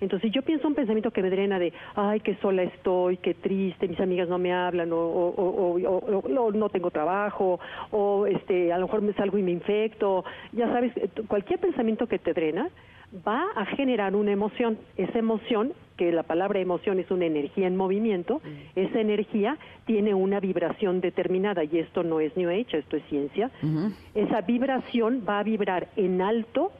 [0.00, 3.86] Entonces, yo pienso un pensamiento que me drena de, ay, qué sola estoy, qué triste,
[3.86, 7.60] mis amigas no me hablan, o, o- o- o- no tengo trabajo,
[7.90, 10.24] o este, a lo mejor me salgo y me infecto.
[10.52, 12.70] Ya sabes, eh, cualquier pensamiento que te drena
[13.28, 14.78] va a generar una emoción.
[14.96, 18.40] Esa emoción, que la palabra emoción es una energía en movimiento,
[18.74, 23.50] esa energía tiene una vibración determinada, y esto no es New Age, esto es ciencia.
[24.14, 26.72] Esa vibración va a vibrar en alto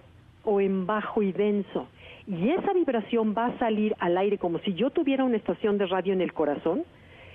[0.43, 1.87] o en bajo y denso.
[2.27, 5.85] Y esa vibración va a salir al aire como si yo tuviera una estación de
[5.85, 6.85] radio en el corazón.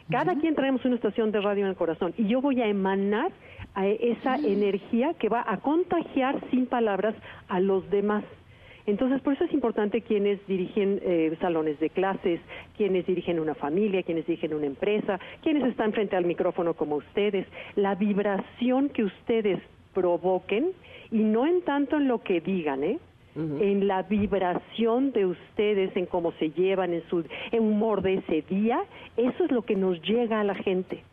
[0.10, 3.32] Cada quien traemos una estación de radio en el corazón y yo voy a emanar
[3.76, 7.14] a esa energía que va a contagiar sin palabras
[7.48, 8.24] a los demás.
[8.88, 12.40] Entonces, por eso es importante quienes dirigen eh, salones de clases,
[12.78, 17.48] quienes dirigen una familia, quienes dirigen una empresa, quienes están frente al micrófono como ustedes,
[17.76, 19.60] la vibración que ustedes
[19.94, 20.72] provoquen
[21.12, 23.00] y no en tanto en lo que digan, ¿eh?
[23.36, 28.44] en la vibración de ustedes, en cómo se llevan, en su en humor de ese
[28.44, 28.80] día,
[29.18, 31.04] eso es lo que nos llega a la gente.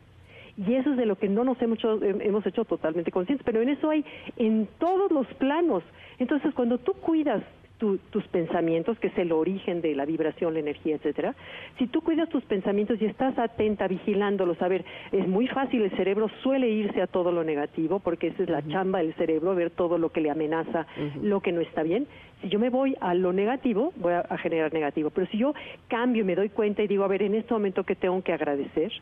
[0.55, 3.61] Y eso es de lo que no nos hemos hecho, hemos hecho totalmente conscientes, pero
[3.61, 4.05] en eso hay
[4.37, 5.83] en todos los planos.
[6.19, 7.43] Entonces, cuando tú cuidas
[7.83, 11.35] tu- tus pensamientos, que es el origen de la vibración, la energía, etcétera,
[11.77, 15.91] si tú cuidas tus pensamientos y estás atenta, vigilándolos, a ver, es muy fácil, el
[15.91, 19.69] cerebro suele irse a todo lo negativo, porque esa es la chamba del cerebro, ver
[19.71, 20.87] todo lo que le amenaza,
[21.21, 22.07] lo que no está bien.
[22.41, 25.53] Si yo me voy a lo negativo, voy a, a generar negativo, pero si yo
[25.89, 28.31] cambio y me doy cuenta y digo, a ver, en este momento que tengo que
[28.31, 28.93] agradecer,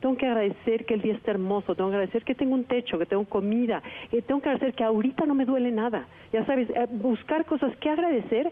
[0.00, 2.98] tengo que agradecer que el día está hermoso, tengo que agradecer que tengo un techo,
[2.98, 6.06] que tengo comida, eh, tengo que agradecer que ahorita no me duele nada.
[6.32, 8.50] Ya sabes, eh, buscar cosas que agradecer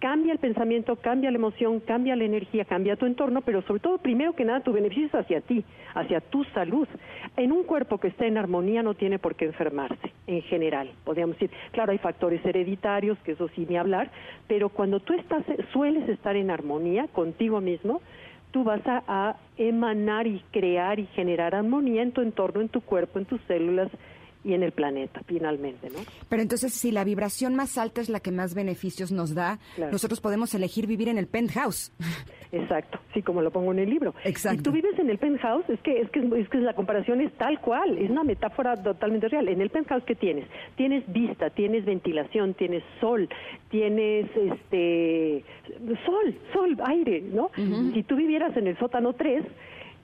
[0.00, 3.98] cambia el pensamiento, cambia la emoción, cambia la energía, cambia tu entorno, pero sobre todo,
[3.98, 5.62] primero que nada, tu beneficio es hacia ti,
[5.94, 6.88] hacia tu salud.
[7.36, 10.90] En un cuerpo que está en armonía no tiene por qué enfermarse, en general.
[11.04, 14.10] Podríamos decir, claro, hay factores hereditarios, que eso sí ni hablar,
[14.48, 18.00] pero cuando tú estás, sueles estar en armonía contigo mismo,
[18.50, 23.18] tú vas a, emanar y crear y generar armonía en tu entorno, en tu cuerpo,
[23.18, 23.90] en tus células
[24.44, 25.98] y en el planeta, finalmente, ¿no?
[26.28, 29.92] Pero entonces, si la vibración más alta es la que más beneficios nos da, Claro.
[29.92, 31.92] nosotros podemos elegir vivir en el penthouse.
[32.52, 34.12] Exacto, sí, como lo pongo en el libro.
[34.24, 34.56] Exacto.
[34.58, 37.32] Si tú vives en el penthouse, es que, es que es que la comparación es
[37.34, 39.48] tal cual, es una metáfora totalmente real.
[39.48, 40.46] En el penthouse, ¿qué tienes?
[40.76, 43.28] Tienes vista, tienes ventilación, tienes sol,
[43.70, 45.44] tienes este
[46.04, 47.50] sol, sol, aire, ¿no?
[47.94, 49.44] Si tú vivieras en el sótano 3,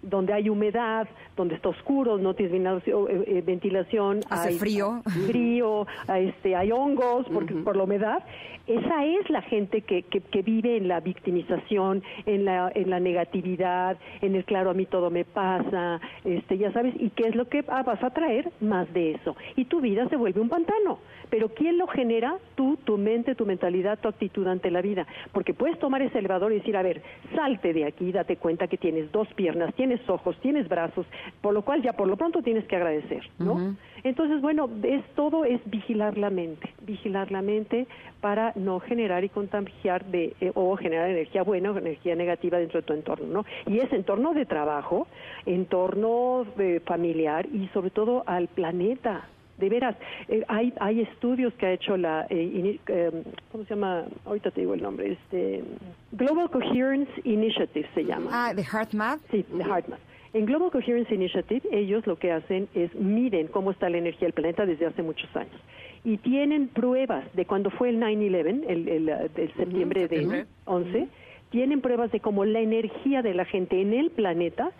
[0.08, 5.02] donde hay humedad, donde está oscuro, no tienes ventilación, eh, eh, ventilación, Hace hay frío.
[5.26, 8.22] frío, este, hay hongos porque, por la humedad.
[8.66, 12.98] Esa es la gente que, que, que vive en la victimización, en la, en la
[12.98, 17.36] negatividad, en el claro a mí todo me pasa, este, ya sabes, y qué es
[17.36, 19.36] lo que ah, vas a traer más de eso.
[19.54, 20.98] Y tu vida se vuelve un pantano.
[21.30, 22.38] Pero ¿quién lo genera?
[22.54, 25.06] Tú, tu mente, tu mentalidad, tu actitud ante la vida.
[25.32, 27.02] Porque puedes tomar ese elevador y decir, a ver,
[27.34, 31.06] salte de aquí, date cuenta que tienes dos piernas, tienes ojos, tienes brazos,
[31.40, 33.76] por lo cual ya por lo pronto tienes que agradecer, ¿no?
[34.04, 37.86] Entonces, bueno, es todo es vigilar la mente, vigilar la mente
[38.20, 42.80] para no generar y contagiar de eh, o generar energía buena o energía negativa dentro
[42.80, 43.44] de tu entorno, ¿no?
[43.66, 45.06] Y es entorno de trabajo,
[45.44, 49.28] entorno eh, familiar y sobre todo al planeta.
[49.58, 49.96] De veras,
[50.28, 54.04] eh, hay, hay estudios que ha hecho la, eh, eh, ¿cómo se llama?
[54.24, 55.64] Ahorita te digo el nombre, este,
[56.12, 58.30] Global Coherence Initiative se llama.
[58.32, 59.20] Ah, de HeartMath.
[59.30, 60.00] Sí, de HeartMath.
[60.34, 64.34] En Global Coherence Initiative, ellos lo que hacen es miden cómo está la energía del
[64.34, 65.58] planeta desde hace muchos años.
[66.04, 71.08] Y tienen pruebas de cuando fue el 9-11, el, uh, septiembre de 11,
[71.48, 74.72] tienen pruebas de cómo la energía de la gente en el planeta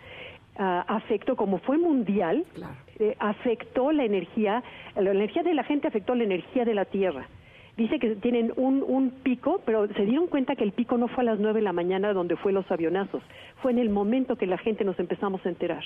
[0.57, 2.45] ah, afectó, como fue mundial,
[2.99, 4.63] eh, afectó la energía,
[4.95, 7.27] la energía de la gente afectó la energía de la Tierra.
[7.77, 11.21] Dice que tienen un, un pico, pero se dieron cuenta que el pico no fue
[11.21, 13.21] a las 9 de la mañana donde fue los avionazos,
[13.61, 15.83] fue en el momento que la gente nos empezamos a enterar.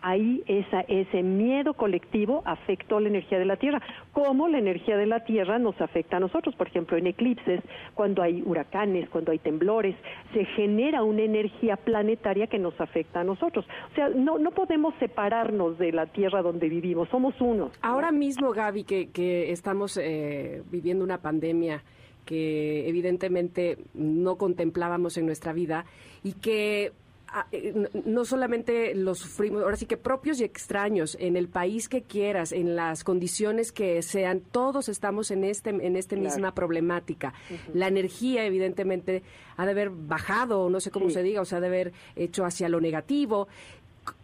[0.00, 3.82] Ahí esa, ese miedo colectivo afectó la energía de la Tierra,
[4.12, 7.60] como la energía de la Tierra nos afecta a nosotros, por ejemplo, en eclipses,
[7.94, 9.96] cuando hay huracanes, cuando hay temblores,
[10.32, 13.66] se genera una energía planetaria que nos afecta a nosotros.
[13.90, 17.70] O sea, no, no podemos separarnos de la Tierra donde vivimos, somos uno.
[17.82, 21.82] Ahora mismo, Gaby, que, que estamos eh, viviendo una pandemia
[22.24, 25.84] que evidentemente no contemplábamos en nuestra vida
[26.22, 26.92] y que
[27.36, 27.74] ah, eh,
[28.06, 32.52] no- solamente lo sufrimos, ahora sí que propios y extraños, en el país que quieras,
[32.52, 36.30] en las condiciones que sean, todos estamos en este en esta Claro.
[36.30, 37.34] misma problemática.
[37.74, 39.22] La energía, evidentemente,
[39.56, 41.14] ha de haber bajado, no sé cómo Sí.
[41.14, 43.48] se diga, o sea, ha de haber hecho hacia lo negativo.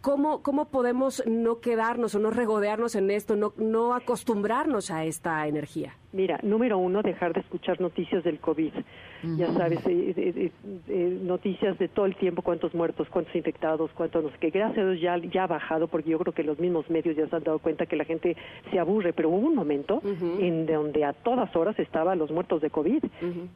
[0.01, 5.47] ¿Cómo, ¿Cómo podemos no quedarnos o no regodearnos en esto, no, no acostumbrarnos a esta
[5.47, 5.95] energía?
[6.11, 8.73] Mira, número uno, dejar de escuchar noticias del COVID.
[9.37, 10.51] Ya sabes, eh, eh,
[10.89, 14.49] eh, noticias de todo el tiempo, cuántos muertos, cuántos infectados, cuántos no sé qué.
[14.49, 17.27] Gracias a Dios ya, ya ha bajado, porque yo creo que los mismos medios ya
[17.27, 18.35] se han dado cuenta que la gente
[18.71, 20.01] se aburre, pero hubo un momento
[20.41, 23.03] en donde a todas horas estaban los muertos de COVID.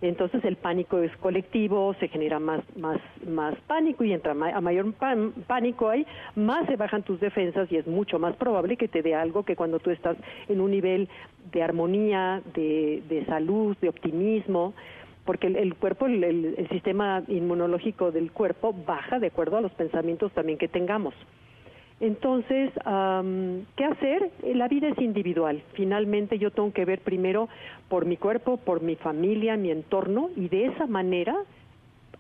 [0.02, 4.62] Entonces el pánico es colectivo, se genera más, más, más pánico y entra ma- a
[4.62, 6.06] mayor pan- pánico hay,
[6.36, 9.56] más se bajan tus defensas y es mucho más probable que te dé algo que
[9.56, 11.10] cuando tú estás en un nivel
[11.52, 14.74] de armonía, de, de salud, de optimismo,
[15.26, 19.62] porque el, el cuerpo, el, el- el sistema inmunológico del cuerpo baja de acuerdo a
[19.62, 21.14] los pensamientos también que tengamos.
[22.02, 22.72] Entonces,
[23.78, 24.30] ¿qué hacer?
[24.54, 25.62] La vida es individual.
[25.74, 27.48] Finalmente yo tengo que ver primero
[27.88, 31.36] por mi cuerpo, por mi familia, mi entorno, y de esa manera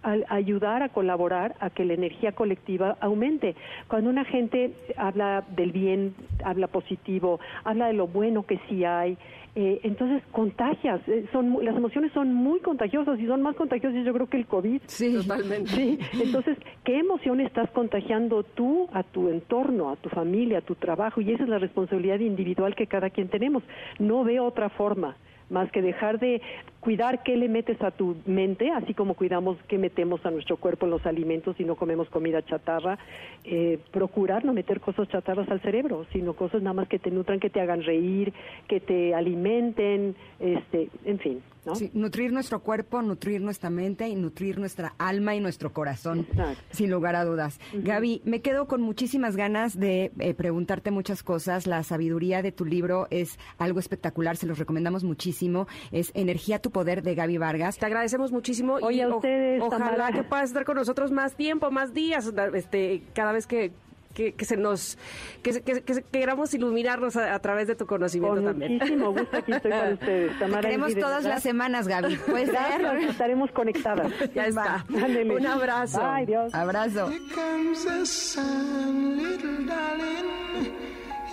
[0.05, 3.55] al ayudar a colaborar a que la energía colectiva aumente.
[3.87, 9.17] Cuando una gente habla del bien, habla positivo, habla de lo bueno que sí hay,
[9.55, 11.01] eh, entonces contagias.
[11.07, 14.37] Eh, son mu- las emociones son muy contagiosas y son más contagiosas yo creo que
[14.37, 14.81] el COVID.
[14.85, 15.13] Sí.
[15.15, 15.69] Totalmente.
[15.71, 20.75] Sí, entonces, ¿qué emoción estás contagiando tú a tu entorno, a tu familia, a tu
[20.75, 21.21] trabajo?
[21.21, 23.63] Y esa es la responsabilidad individual que cada quien tenemos.
[23.97, 25.15] No veo otra forma
[25.49, 26.41] más que dejar de
[26.85, 30.85] cuidar qué le metes a tu mente, así como cuidamos qué metemos a nuestro cuerpo
[30.85, 32.99] en los alimentos y no comemos comida chatarra,
[33.43, 37.39] eh, procurar no meter cosas chatarras al cerebro, sino cosas nada más que te nutran,
[37.39, 38.33] que te hagan reír,
[38.67, 41.73] que te alimenten, este, en fin, ¿no?
[41.73, 46.63] Sí, nutrir nuestro cuerpo, nutrir nuestra mente y nutrir nuestra alma y nuestro corazón, Exacto.
[46.69, 47.59] sin lugar a dudas.
[47.73, 51.65] Gaby, me quedo con muchísimas ganas de eh, preguntarte muchas cosas.
[51.65, 55.67] La sabiduría de tu libro es algo espectacular, se los recomendamos muchísimo.
[55.91, 57.77] Es Energía, tu poder de Gaby Vargas.
[57.77, 60.11] Te agradecemos muchísimo Oye, y a o- ustedes, ojalá Tamara.
[60.11, 63.71] que puedas estar con nosotros más tiempo, más días, este, cada vez que,
[64.13, 64.97] que, que se nos
[65.41, 68.73] que, que, que queramos iluminarnos a, a través de tu conocimiento Con también.
[68.73, 70.31] muchísimo gusto aquí estoy para ustedes.
[70.33, 71.35] Te Tamara queremos Elvide, todas ¿verdad?
[71.35, 72.15] las semanas, Gaby.
[72.17, 72.79] ¿Puede ser?
[72.81, 74.11] Gracias, estaremos conectadas.
[74.35, 74.85] Ya está.
[74.89, 75.35] Ándele.
[75.35, 76.01] Un abrazo.
[76.01, 76.53] Bye, Dios.
[76.53, 77.07] Abrazo.
[77.09, 80.73] Here comes the sun, little darling.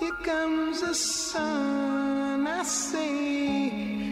[0.00, 2.46] Here comes the sun.
[2.46, 4.11] I say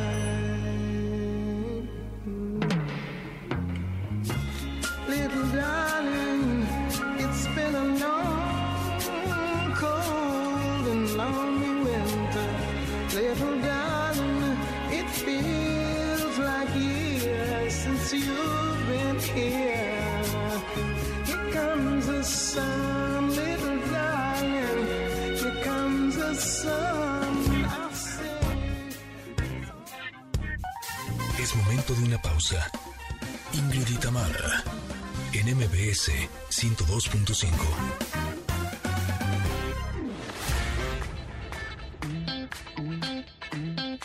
[31.39, 32.69] Es momento de una pausa.
[33.53, 33.87] Ingrid
[35.33, 36.11] en MBS
[36.49, 37.47] 102.5.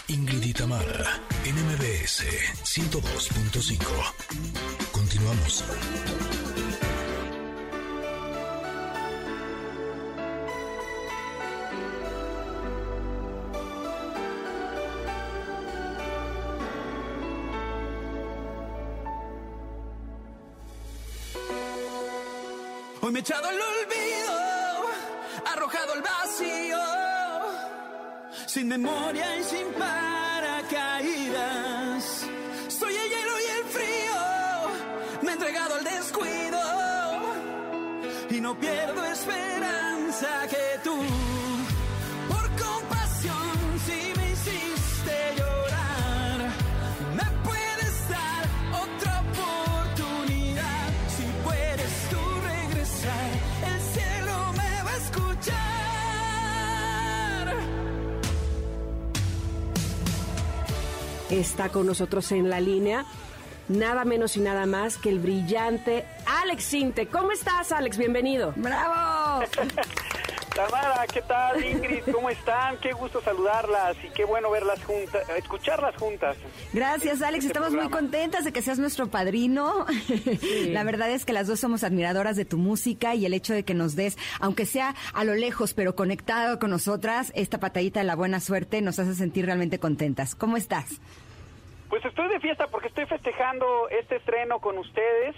[0.08, 2.22] Ingrid y Tamara, en MBS
[2.64, 4.65] 102.5.
[23.00, 24.34] Hoy me he echado al olvido,
[25.46, 26.78] arrojado al vacío,
[28.46, 30.15] sin memoria y sin paracaídas.
[38.60, 40.96] Pierdo esperanza que tú,
[42.28, 46.38] por compasión, si me hiciste llorar,
[47.14, 48.42] me puedes dar
[48.84, 50.88] otra oportunidad.
[51.16, 53.30] Si puedes tú regresar,
[53.70, 55.56] el cielo me va a escuchar.
[61.30, 63.04] Está con nosotros en la línea
[63.68, 66.04] nada menos y nada más que el brillante
[66.46, 67.06] Alex Sinte.
[67.08, 67.98] ¿Cómo estás, Alex?
[67.98, 68.52] Bienvenido.
[68.54, 69.44] ¡Bravo!
[70.54, 71.62] Tamara, ¿qué tal?
[71.62, 72.78] Ingrid, ¿cómo están?
[72.78, 76.36] Qué gusto saludarlas y qué bueno verlas juntas, escucharlas juntas.
[76.72, 77.46] Gracias, Alex.
[77.46, 79.86] Este Estamos muy contentas de que seas nuestro padrino.
[80.68, 83.64] La verdad es que las dos somos admiradoras de tu música y el hecho de
[83.64, 88.06] que nos des, aunque sea a lo lejos, pero conectado con nosotras, esta patadita de
[88.06, 90.36] la buena suerte nos hace sentir realmente contentas.
[90.36, 91.00] ¿Cómo estás?
[91.88, 95.34] Pues estoy de fiesta porque estoy festejando este estreno con ustedes.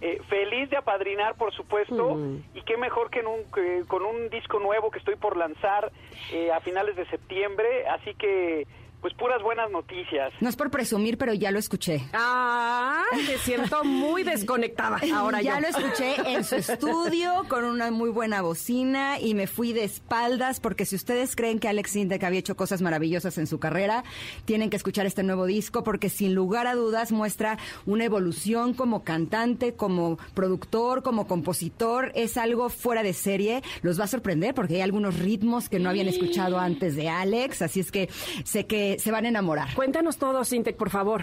[0.00, 2.18] Eh, feliz de apadrinar, por supuesto,
[2.52, 5.90] y qué mejor que, en un, que con un disco nuevo que estoy por lanzar
[6.32, 7.86] eh, a finales de septiembre.
[7.88, 8.66] Así que,
[9.04, 10.32] pues puras buenas noticias.
[10.40, 12.00] No es por presumir, pero ya lo escuché.
[12.14, 15.60] Ah, me siento muy desconectada ahora ya yo.
[15.60, 20.58] lo escuché en su estudio con una muy buena bocina y me fui de espaldas
[20.58, 24.04] porque si ustedes creen que Alex Sintek había hecho cosas maravillosas en su carrera,
[24.46, 29.04] tienen que escuchar este nuevo disco porque sin lugar a dudas muestra una evolución como
[29.04, 32.10] cantante, como productor, como compositor.
[32.14, 33.62] Es algo fuera de serie.
[33.82, 37.60] Los va a sorprender porque hay algunos ritmos que no habían escuchado antes de Alex,
[37.60, 38.08] así es que
[38.44, 39.68] sé que se van a enamorar.
[39.74, 41.22] Cuéntanos todo, Sintec, por favor.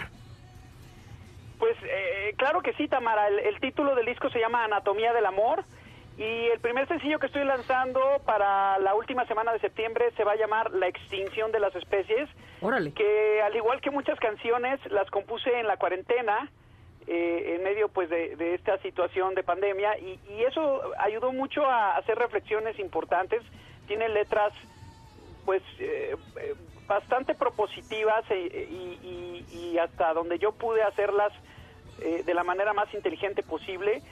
[1.58, 3.28] Pues eh, claro que sí, Tamara.
[3.28, 5.64] El, el título del disco se llama Anatomía del Amor.
[6.18, 10.32] Y el primer sencillo que estoy lanzando para la última semana de septiembre se va
[10.32, 12.28] a llamar La extinción de las especies.
[12.60, 12.92] Órale.
[12.92, 16.50] Que al igual que muchas canciones las compuse en la cuarentena,
[17.06, 19.98] eh, en medio pues de, de esta situación de pandemia.
[19.98, 23.42] Y, y eso ayudó mucho a hacer reflexiones importantes.
[23.86, 24.52] Tiene letras
[25.46, 26.54] pues eh, eh,
[26.86, 31.32] bastante propositivas eh, y, y- y hasta donde yo pude hacerlas
[32.00, 34.02] eh, de la manera más inteligente posible.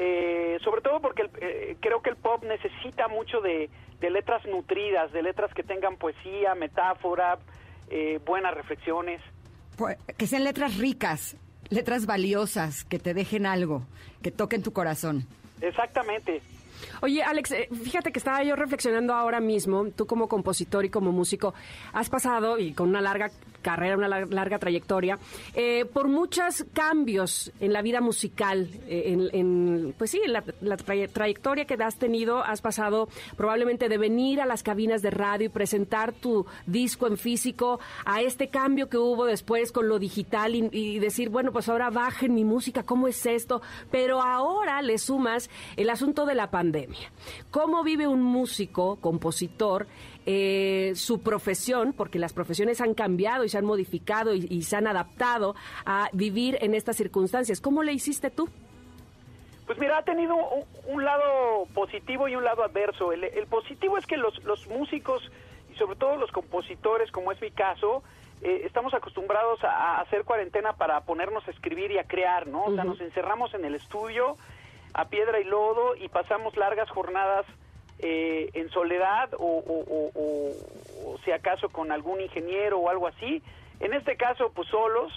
[0.00, 3.68] Eh, sobre todo porque el- eh, creo que el pop necesita mucho de,
[4.00, 7.38] de letras nutridas, de letras que tengan poesía, metáfora,
[7.90, 9.20] eh, buenas reflexiones.
[9.76, 11.36] Pues, que sean letras ricas,
[11.70, 13.82] letras valiosas, que te dejen algo,
[14.22, 15.26] que toquen tu corazón.
[15.60, 16.42] Exactamente.
[17.02, 21.12] Oye, Alex, eh, fíjate que estaba yo reflexionando ahora mismo, tú como compositor y como
[21.12, 21.54] músico,
[21.92, 23.30] has pasado, y con una larga
[23.62, 25.18] carrera, una lar- larga trayectoria,
[25.54, 30.76] eh, por muchos cambios en la vida musical, eh, en, pues sí, en la, la
[30.76, 35.46] traye- trayectoria que has tenido, has pasado probablemente de venir a las cabinas de radio
[35.46, 40.54] y presentar tu disco en físico, a este cambio que hubo después con lo digital
[40.54, 43.60] y decir, bueno, pues ahora bajen mi música, ¿cómo es esto?
[43.90, 47.10] Pero ahora le sumas el asunto de la pandemia.
[47.50, 49.86] ¿Cómo vive un músico, compositor,
[50.30, 51.94] eh, su profesión?
[51.94, 55.54] Porque las profesiones han cambiado y se han modificado y, y se han adaptado
[55.86, 57.62] a vivir en estas circunstancias.
[57.62, 58.46] ¿Cómo le hiciste tú?
[59.66, 63.10] Pues mira, ha tenido un, un lado positivo y un lado adverso.
[63.12, 65.22] El, el positivo es que los, los músicos
[65.72, 68.02] y sobre todo los compositores, como es mi caso,
[68.42, 72.64] eh, estamos acostumbrados a, a hacer cuarentena para ponernos a escribir y a crear, ¿no?
[72.64, 74.36] O sea, nos encerramos en el estudio
[74.94, 77.46] a piedra y lodo y pasamos largas jornadas
[77.98, 83.06] eh, en soledad o, o- o- o- o si acaso con algún ingeniero o algo
[83.06, 83.42] así.
[83.80, 85.12] En este caso, pues solos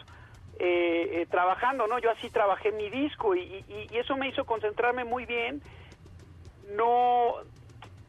[0.59, 1.97] eh, eh, trabajando, ¿no?
[1.99, 5.63] Yo así trabajé mi disco y, y- y eso me hizo concentrarme muy bien.
[6.75, 7.36] No,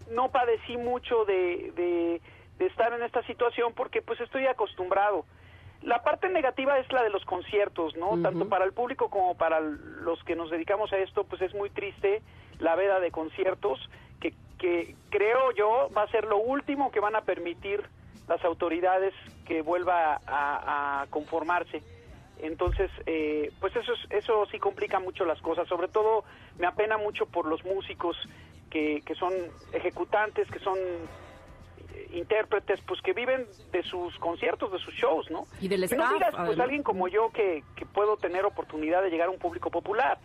[0.09, 2.23] no padecí mucho de, de-
[2.59, 5.25] de estar en esta situación porque pues estoy acostumbrado.
[5.81, 8.21] La parte negativa es la de los conciertos, ¿no?
[8.23, 11.71] Tanto para el público como para los que nos dedicamos a esto, pues es muy
[11.71, 12.23] triste
[12.59, 13.81] la veda de conciertos
[14.63, 17.83] que, creo yo va a ser lo último que van a permitir
[18.29, 19.13] las autoridades
[19.45, 21.83] que vuelva a, a conformarse.
[22.41, 25.67] Entonces, eh, pues eso, es- eso sí complica mucho las cosas.
[25.69, 26.23] Sobre todo
[26.59, 28.17] me apena mucho por los músicos
[28.71, 29.33] que, que son
[29.73, 35.45] ejecutantes, que son eh, intérpretes, pues que viven de sus conciertos, de sus shows, ¿no?
[35.61, 39.03] Y del Que no staff, digas, pues alguien como yo que, que puedo tener oportunidad
[39.03, 40.19] de llegar a un público popular.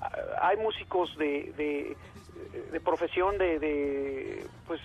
[0.00, 0.10] Ah,
[0.42, 1.96] Hay músicos de, de,
[2.72, 4.80] de profesión, de, de, pues,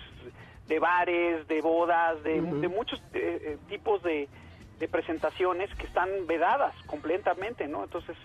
[0.68, 4.28] de bares, de bodas, de, de muchos eh, eh, tipos de,
[4.78, 7.84] de presentaciones que están vedadas completamente, ¿no?
[7.84, 8.16] Entonces,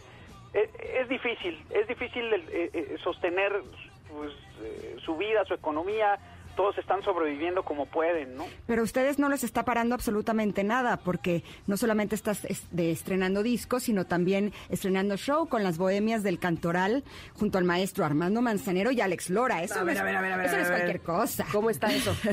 [0.53, 3.61] es, es difícil, es difícil el, eh, eh, sostener
[4.09, 4.31] pues,
[4.63, 6.17] eh, su vida, su economía,
[6.55, 8.45] todos están sobreviviendo como pueden, ¿no?
[8.65, 13.83] Pero a ustedes no les está parando absolutamente nada, porque no solamente estás estrenando discos,
[13.83, 17.03] sino también estrenando show con las bohemias del Cantoral,
[17.33, 19.63] junto al maestro Armando Manzanero y Alex Lora.
[19.63, 20.71] Eso A no ver, es, a ver, a ver, a ver, eso no es a
[20.71, 20.79] ver.
[20.81, 21.45] cualquier cosa.
[21.51, 22.15] ¿Cómo está eso?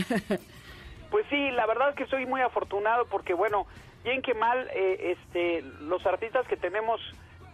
[1.11, 3.67] Pues sí, la verdad es que soy muy afortunado porque, bueno,
[4.03, 7.03] bien que mal, eh, este, los artistas que tenemos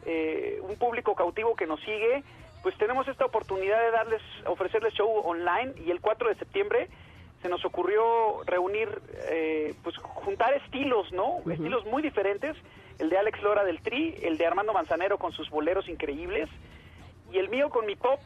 [0.06, 2.22] eh, un público cautivo que nos sigue,
[2.62, 6.88] pues tenemos esta oportunidad de darles, ofrecerles show online y el 4 de septiembre
[7.42, 8.88] se nos ocurrió reunir,
[9.30, 11.38] eh, pues juntar estilos, ¿no?
[11.50, 12.56] Estilos muy diferentes,
[12.98, 16.48] el de Alex Lora del Tri, el de Armando Manzanero con sus boleros increíbles
[17.32, 18.18] y el mío con mi pop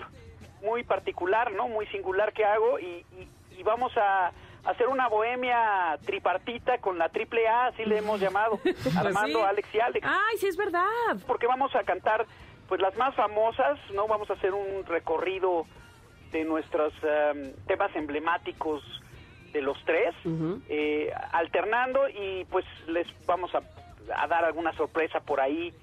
[0.63, 1.69] muy particular, ¿no?
[1.69, 3.29] Muy singular que hago y, y-
[3.59, 4.33] y vamos a
[4.65, 8.59] hacer una bohemia tripartita con la triple A, así le hemos llamado,
[8.97, 9.45] Armando, sí.
[9.45, 10.07] Alex y Alex.
[10.09, 10.87] Ay, sí es verdad.
[11.27, 12.25] Porque vamos a cantar
[12.73, 14.09] pues las más famosas, ¿no?
[14.09, 15.67] Vamos a hacer un recorrido
[16.31, 18.83] de nuestros em, temas emblemáticos
[19.53, 20.15] de los tres,
[20.71, 23.61] eh, alternando y pues les vamos a,
[24.17, 25.75] a dar alguna sorpresa por ahí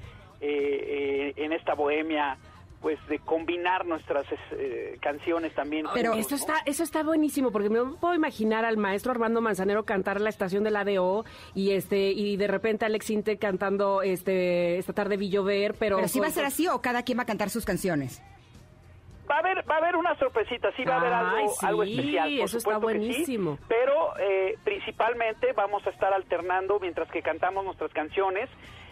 [0.42, 2.40] eh, eh, en esta bohemia
[2.82, 5.86] pues de combinar nuestras eh, canciones también.
[5.94, 6.56] Pero juntos, esto ¿no?
[6.56, 10.64] está, eso está buenísimo, porque me puedo imaginar al maestro Armando Manzanero cantar la estación
[10.64, 15.30] de la ADO y este, y de repente Alex Inte cantando este esta tarde vi
[15.30, 15.98] llover, pero.
[15.98, 18.22] Pero sí va a con- ser así o cada quien va a cantar sus canciones.
[19.30, 21.84] Va a haber, va a haber una sorpresita, sí va a haber algo, sí, algo
[21.84, 22.30] especial.
[22.38, 23.60] Por eso está supuesto que sí, buenísimo.
[23.68, 28.50] pero eh, principalmente vamos a estar alternando mientras que cantamos nuestras canciones.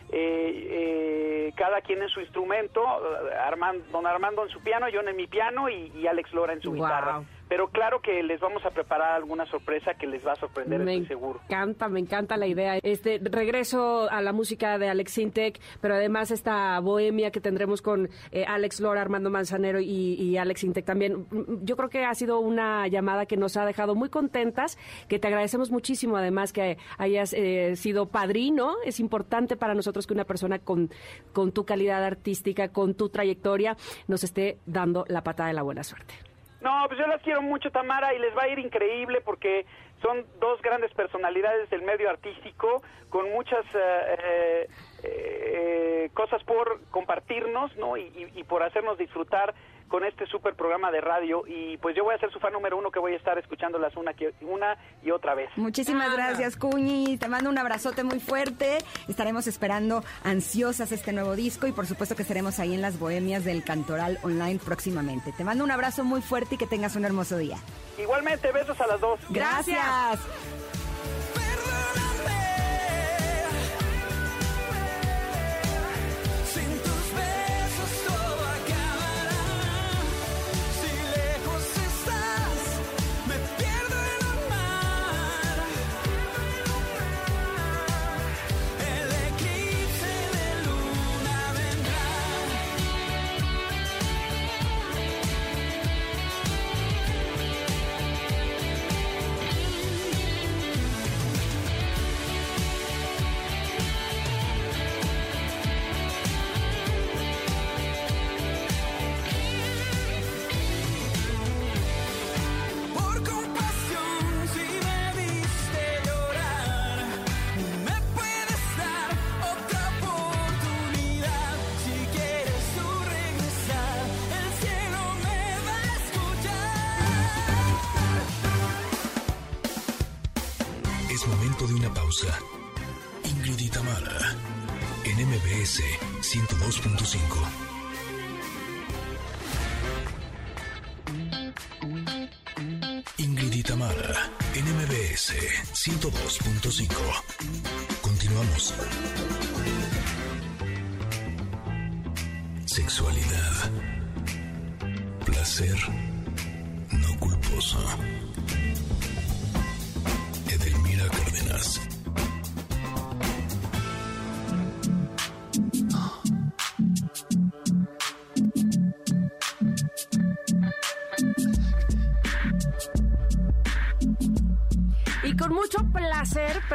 [0.10, 5.02] Eh, eh, cada quien en su instrumento, eh, Armando, don Armando en su piano, yo
[5.02, 7.24] en mi piano y, y Alex Lora en su guitarra.
[7.50, 10.94] Pero claro que les vamos a preparar alguna sorpresa que les va a sorprender, Me
[10.96, 11.40] estoy seguro.
[11.46, 12.78] encanta, me encanta la idea.
[12.84, 18.10] Este regreso a la música de Alex Intec, pero además esta bohemia que tendremos con
[18.32, 19.86] eh, Alex Lora, Armando Manzanero y,
[20.16, 21.26] y Alex Intec también.
[21.64, 24.78] Yo creo que ha sido una llamada que nos ha dejado muy contentas,
[25.08, 28.76] que te agradecemos muchísimo además que hayas eh, sido padrino.
[28.84, 30.90] Es importante para nosotros que una persona con,
[31.34, 33.78] con tu calidad artística, con tu trayectoria,
[34.08, 36.14] nos esté dando la patada de la buena suerte.
[36.62, 39.66] No, pues yo las quiero mucho, Tamara, y les va a ir increíble porque
[40.02, 44.68] son dos grandes personalidades del medio artístico con muchas eh,
[45.04, 47.98] eh, eh, cosas por compartirnos, ¿no?
[47.98, 49.54] Y, y- y por hacernos disfrutar
[49.88, 51.44] con este super programa de radio.
[51.48, 53.96] Y pues yo voy a ser su fan número uno que voy a estar escuchándolas
[53.96, 55.50] una, que- una y otra vez.
[55.56, 57.18] Muchísimas gracias, Cuñi.
[57.18, 58.80] Te mando un abrazote muy fuerte.
[59.08, 63.46] Estaremos esperando ansiosas este nuevo disco y por supuesto que estaremos ahí en las Bohemias
[63.46, 65.32] del Cantoral Online próximamente.
[65.32, 67.56] Te mando un abrazo muy fuerte y que tengas un hermoso día.
[67.98, 69.20] Igualmente, besos a las dos.
[69.30, 70.77] Gracias.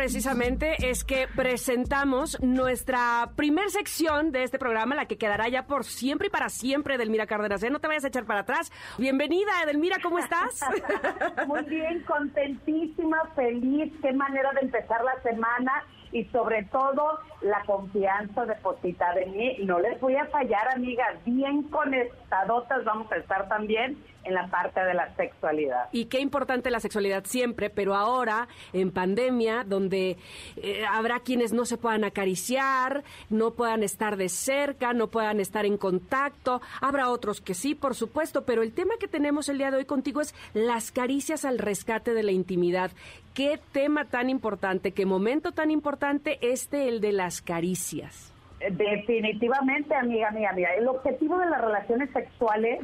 [0.03, 5.85] Precisamente, es que presentamos nuestra primer sección de este programa, la que quedará ya por
[5.85, 7.63] siempre y para siempre, Edelmira Cárdenas.
[7.63, 7.71] ¿eh?
[7.71, 8.73] No te vayas a echar para atrás.
[8.99, 10.59] Bienvenida, Edelmira, ¿cómo estás?
[11.47, 18.45] Muy bien, contentísima, feliz, qué manera de empezar la semana y sobre todo la confianza
[18.45, 19.57] depositada en mí.
[19.65, 24.81] No les voy a fallar, amigas, bien conectadotas vamos a estar también en la parte
[24.81, 25.89] de la sexualidad.
[25.93, 30.17] Y qué importante la sexualidad siempre, pero ahora en pandemia, donde
[30.57, 35.67] eh, habrá quienes no se puedan acariciar, no puedan estar de cerca, no puedan estar
[35.67, 39.71] en contacto, habrá otros que sí, por supuesto, pero el tema que tenemos el día
[39.71, 42.93] de hoy contigo es las caricias al rescate de la intimidad.
[43.35, 48.33] Qué tema tan importante, qué momento tan importante este, el de las caricias.
[48.71, 52.81] Definitivamente, amiga mía, mira, el objetivo de las relaciones sexuales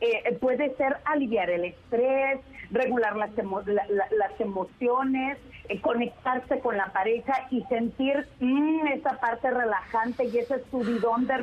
[0.00, 2.40] eh, puede ser aliviar el estrés,
[2.70, 5.38] regular las, emo- la- la- las emociones,
[5.68, 11.34] eh, conectarse con la pareja y sentir mm, esa parte relajante y ese subidón de,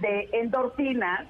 [0.00, 1.26] de endorfinas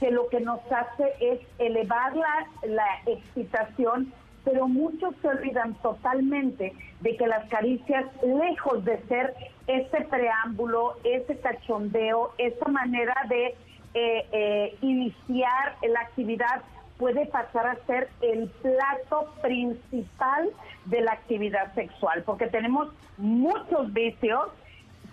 [0.00, 4.12] que lo que nos hace es elevar la, la excitación,
[4.50, 9.34] pero muchos se olvidan totalmente de que las caricias, lejos de ser
[9.66, 13.54] ese preámbulo, ese cachondeo, esa manera de
[13.92, 16.62] eh, eh, iniciar la actividad,
[16.96, 20.48] puede pasar a ser el plato principal
[20.86, 22.88] de la actividad sexual, porque tenemos
[23.18, 24.48] muchos vicios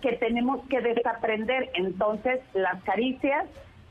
[0.00, 1.70] que tenemos que desaprender.
[1.74, 3.44] Entonces, las caricias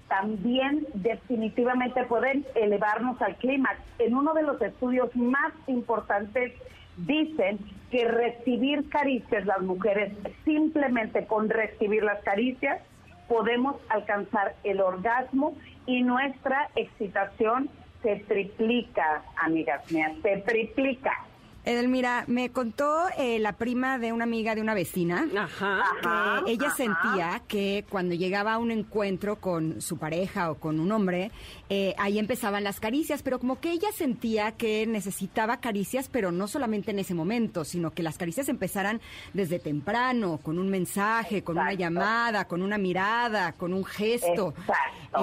[0.08, 3.80] también definitivamente pueden elevarnos al clímax.
[4.00, 6.54] En uno de los estudios más importantes
[6.98, 7.60] dicen
[7.92, 10.14] que recibir caricias las mujeres,
[10.44, 12.82] simplemente con recibir las caricias,
[13.28, 15.56] podemos alcanzar el orgasmo
[15.86, 17.70] y nuestra excitación
[18.02, 21.25] se triplica, amigas mías, se triplica.
[21.66, 26.44] Edelmira, me contó eh, la prima de una amiga de una vecina Ajá.
[26.46, 26.76] que ella ajá.
[26.76, 31.32] sentía que cuando llegaba a un encuentro con su pareja o con un hombre,
[31.70, 36.48] eh, ahí empezaban las caricias, pero como que ella sentía que necesitaba caricias, pero no
[36.48, 39.02] solamente en ese momento, sino que las caricias empezaran
[39.34, 44.54] desde temprano, con un mensaje, con una llamada, con una mirada, con un gesto.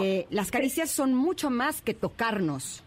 [0.01, 2.83] Eh, las caricias son mucho más que tocarnos.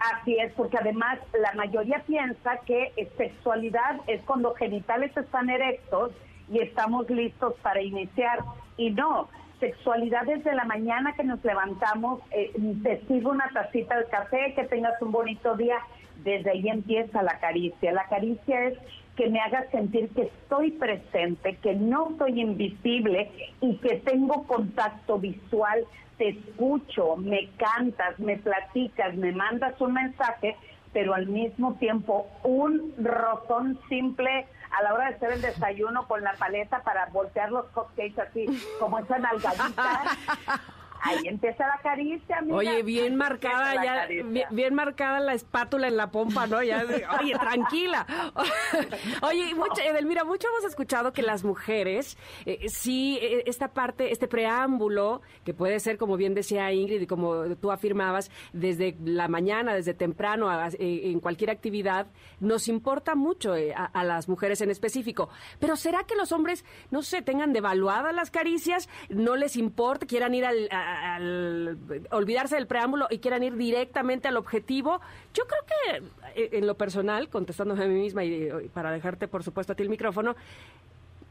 [0.00, 6.12] Así es, porque además la mayoría piensa que sexualidad es cuando genitales están erectos
[6.50, 8.38] y estamos listos para iniciar.
[8.78, 9.28] Y no,
[9.60, 12.50] sexualidad desde la mañana que nos levantamos, eh,
[12.82, 15.76] te sirvo una tacita de café, que tengas un bonito día.
[16.24, 17.92] Desde ahí empieza la caricia.
[17.92, 18.78] La caricia es
[19.16, 25.18] que me haga sentir que estoy presente, que no soy invisible y que tengo contacto
[25.18, 25.84] visual
[26.20, 30.54] te escucho, me cantas, me platicas, me mandas un mensaje,
[30.92, 36.22] pero al mismo tiempo un rozón simple a la hora de hacer el desayuno con
[36.22, 38.46] la paleta para voltear los cupcakes así,
[38.78, 40.02] como esa nalgadita.
[41.02, 42.56] Ahí empieza la caricia, amiga.
[42.56, 46.62] Oye, bien marcada ya, bien, bien marcada la espátula en la pompa, ¿no?
[46.62, 46.84] Ya,
[47.20, 48.06] oye, tranquila.
[49.22, 52.16] Oye, mucha, Edelmira, mucho hemos escuchado que las mujeres,
[52.46, 57.06] eh, sí, eh, esta parte, este preámbulo, que puede ser, como bien decía Ingrid y
[57.06, 62.06] como tú afirmabas, desde la mañana, desde temprano, a- eh, en cualquier actividad,
[62.40, 65.28] nos importa mucho eh, a, a las mujeres en específico.
[65.58, 70.34] Pero ¿será que los hombres, no sé, tengan devaluadas las caricias, no les importa, quieran
[70.34, 71.78] ir al, a- al-
[72.10, 75.00] olvidarse del preámbulo y quieran ir directamente al objetivo?
[75.34, 79.28] Yo creo que, eh, en lo personal, contestándome a mí misma y, y para dejarte,
[79.28, 80.36] por supuesto, a ti el micrófono,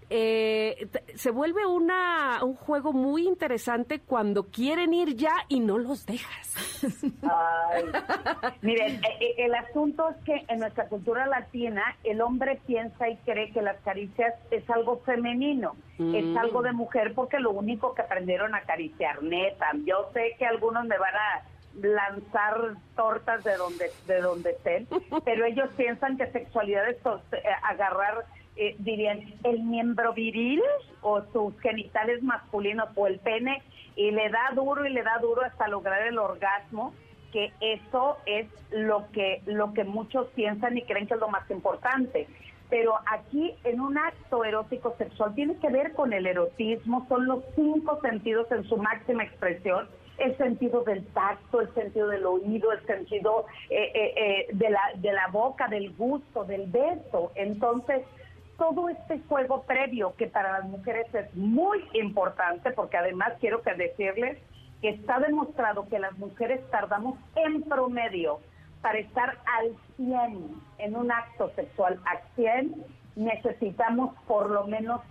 [0.09, 6.05] eh, se vuelve una, un juego muy interesante cuando quieren ir ya y no los
[6.05, 6.55] dejas.
[7.23, 7.83] Ay.
[8.61, 13.17] Miren, eh, eh, el asunto es que en nuestra cultura latina el hombre piensa y
[13.17, 16.15] cree que las caricias es algo femenino, Mm.
[16.15, 19.67] es algo de mujer porque lo único que aprendieron a acariciar, neta.
[19.85, 21.43] Yo sé que algunos me van a
[21.81, 24.87] lanzar tortas de donde de donde estén,
[25.25, 26.97] pero ellos piensan que sexualidad es
[27.33, 28.25] eh, agarrar
[28.59, 30.61] eh, dirían el miembro viril
[31.01, 33.63] o sus genitales masculinos o el pene
[33.95, 36.93] y le da duro y le da duro hasta lograr el orgasmo
[37.31, 41.49] que eso es lo que lo que muchos piensan y creen que es lo más
[41.49, 42.27] importante
[42.69, 47.43] pero aquí en un acto erótico sexual tiene que ver con el erotismo son los
[47.55, 49.87] cinco sentidos en su máxima expresión
[50.17, 54.81] el sentido del tacto, el sentido del oído, el sentido eh, eh, eh, de, la,
[54.95, 57.31] de la boca, del gusto, del beso.
[57.35, 58.01] Entonces,
[58.59, 63.73] todo este juego previo que para las mujeres es muy importante, porque además quiero que
[63.73, 64.37] decirles
[64.81, 68.39] que está demostrado que las mujeres tardamos en promedio
[68.81, 75.01] para estar al 100 en un acto sexual, al 100 necesitamos por lo menos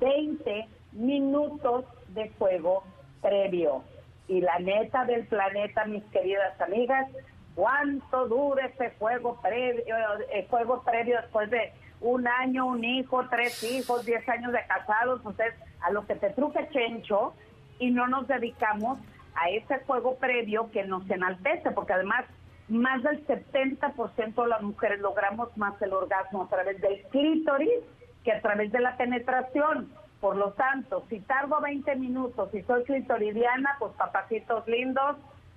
[0.00, 2.84] 20 minutos de juego
[3.22, 3.82] previo.
[4.28, 7.08] Y la neta del planeta, mis queridas amigas,
[7.54, 9.94] ¿cuánto dura ese juego previo,
[10.32, 11.72] el juego previo después de
[12.04, 15.18] un año, un hijo, tres hijos, diez años de casados?
[15.18, 17.34] Entonces, a lo que te truque Chencho
[17.78, 18.98] y no nos dedicamos
[19.34, 22.24] a ese juego previo que nos enaltece, porque además
[22.68, 27.80] más del 70% de las mujeres logramos más el orgasmo a través del clítoris
[28.22, 29.90] que a través de la penetración.
[30.20, 35.16] Por lo tanto, si tardo 20 minutos y soy clitoridiana, pues papacitos lindos,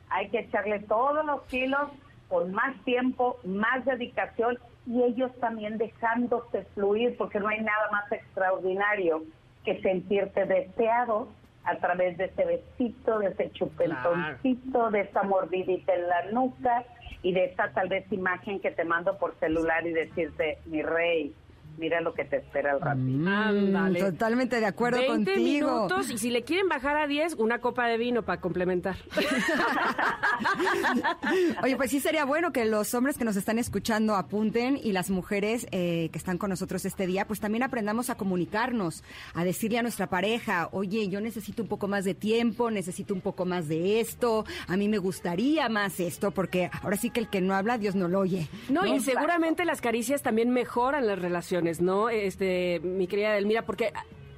[0.10, 1.90] hay que echarle todos los kilos
[2.30, 4.58] con más tiempo, más dedicación
[4.88, 9.24] y ellos también dejándose fluir, porque no hay nada más extraordinario
[9.66, 11.28] que sentirte deseado
[11.66, 16.86] a través de ese besito, de ese chupentoncito, de esa mordidita en la nuca
[17.22, 21.36] y de esa tal vez imagen que te mando por celular y decirte, mi rey,
[21.78, 23.30] mira lo que te espera al ratito.
[23.30, 24.00] Ándale.
[24.00, 25.68] Totalmente de acuerdo 20 contigo.
[25.68, 28.98] minutos y si le quieren bajar a 10, una copa de vino para complementar.
[31.64, 35.10] Oye, pues sí sería bueno que los hombres que nos están escuchando apunten y las
[35.10, 39.80] mujeres eh, que están con nosotros este día, pues también aprendamos a comunicarnos, a decirle
[39.80, 43.68] a nuestra pareja, oye, yo necesito un poco más de tiempo, necesito un poco más
[43.68, 47.56] de esto, a mí me gustaría más esto, porque ahora sí que el que no
[47.56, 48.48] habla, Dios no lo oye.
[48.70, 52.10] No, y seguramente las caricias también mejoran las relaciones, ¿no?
[52.10, 53.92] Este, mi querida Delmira, porque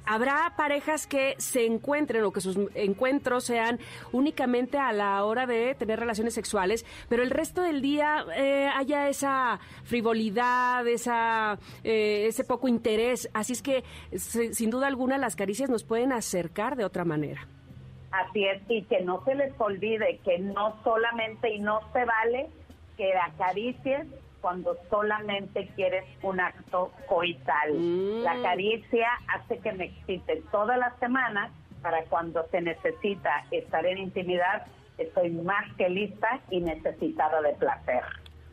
[0.06, 3.78] habrá parejas que se encuentren o que sus encuentros sean
[4.12, 9.08] únicamente a la hora de tener relaciones sexuales, pero el resto del día eh, haya
[9.08, 13.28] esa frivolidad, esa, eh, ese poco interés.
[13.34, 13.84] Así es que,
[14.16, 17.46] se- sin duda alguna, las caricias nos pueden acercar de otra manera.
[18.10, 22.48] Así es, y que no se les olvide que no solamente y no se vale
[22.96, 24.08] que acaricies
[24.40, 28.22] cuando solamente quieres un acto coital.
[28.22, 31.52] La caricia hace que me excite toda la semana
[31.82, 34.66] para cuando se necesita estar en intimidad,
[34.98, 38.02] estoy más que lista y necesitada de placer.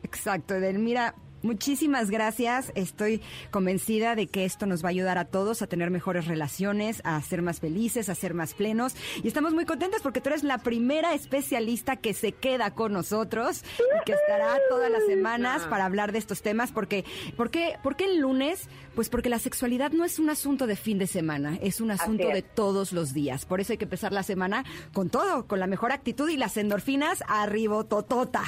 [0.03, 1.14] Exacto, Edelmira.
[1.47, 2.73] Muchísimas gracias.
[2.75, 3.21] Estoy
[3.51, 7.21] convencida de que esto nos va a ayudar a todos a tener mejores relaciones, a
[7.21, 8.97] ser más felices, a ser más plenos.
[9.23, 13.63] Y estamos muy contentas porque tú eres la primera especialista que se queda con nosotros
[13.79, 16.73] y que estará todas las semanas para hablar de estos temas.
[16.73, 17.05] Porque,
[17.37, 18.67] ¿por qué, por qué el lunes?
[18.93, 22.27] Pues porque la sexualidad no es un asunto de fin de semana, es un asunto
[22.27, 23.45] de todos los días.
[23.45, 26.57] Por eso hay que empezar la semana con todo, con la mejor actitud y las
[26.57, 28.43] endorfinas arriba totota.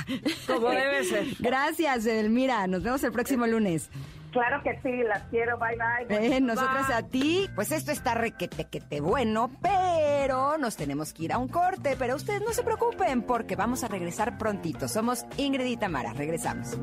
[0.47, 1.27] Como debe ser.
[1.39, 2.67] Gracias, Edelmira.
[2.67, 3.89] Nos vemos el próximo lunes.
[4.31, 5.75] Claro que sí, las quiero, bye
[6.07, 6.35] bye.
[6.35, 11.23] Eh, nosotros a ti, pues esto está requete que te bueno, pero nos tenemos que
[11.23, 11.95] ir a un corte.
[11.97, 14.87] Pero ustedes no se preocupen porque vamos a regresar prontito.
[14.87, 16.13] Somos Ingrid y Tamara.
[16.13, 16.77] Regresamos.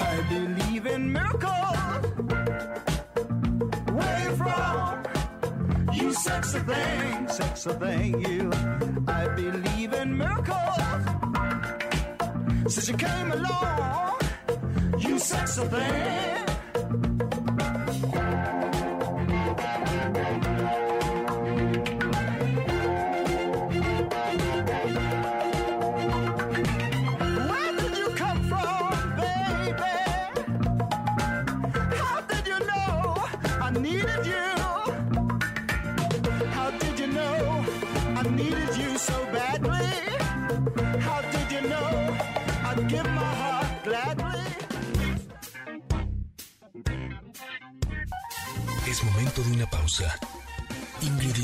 [0.00, 1.78] I believe in miracles.
[3.92, 5.02] Where you from?
[5.94, 8.50] You sexy thing, sexy thing, you.
[9.08, 11.27] I believe in miracles.
[12.68, 14.18] Since you came along,
[14.98, 16.47] you sexy thing.
[49.42, 50.18] De una pausa.
[51.02, 51.36] Ingrid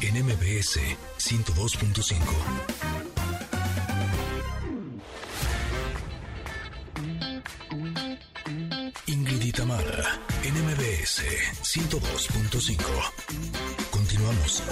[0.00, 0.80] en MBS
[1.18, 2.18] 102.5.
[9.06, 9.54] Ingrid
[10.42, 11.22] en MBS
[11.62, 12.76] 102.5.
[13.90, 14.62] Continuamos.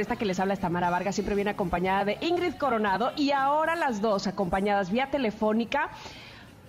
[0.00, 3.76] Esta que les habla es Tamara Vargas, siempre viene acompañada de Ingrid Coronado y ahora
[3.76, 5.90] las dos acompañadas vía telefónica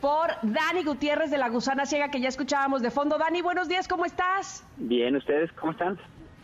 [0.02, 3.18] por Dani Gutiérrez de la Gusana Ciega que ya escuchábamos de fondo.
[3.18, 4.66] Dani, buenos días, ¿cómo estás?
[4.78, 6.00] Bien, ¿ustedes cómo están?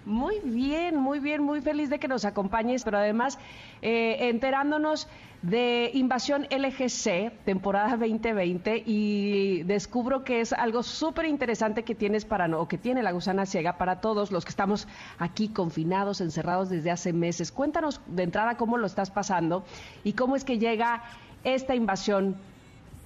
[0.06, 3.40] Muy bien, muy bien, muy feliz de que nos acompañes, pero además
[3.82, 5.08] eh, enterándonos
[5.42, 12.46] de Invasión LGC, temporada 2020, y descubro que es algo súper interesante que tienes para,
[12.58, 14.88] o que tiene la gusana ciega para todos los que estamos
[15.18, 17.52] aquí confinados, encerrados desde hace meses.
[17.52, 19.64] Cuéntanos de entrada cómo lo estás pasando
[20.04, 21.04] y cómo es que llega
[21.44, 22.36] esta invasión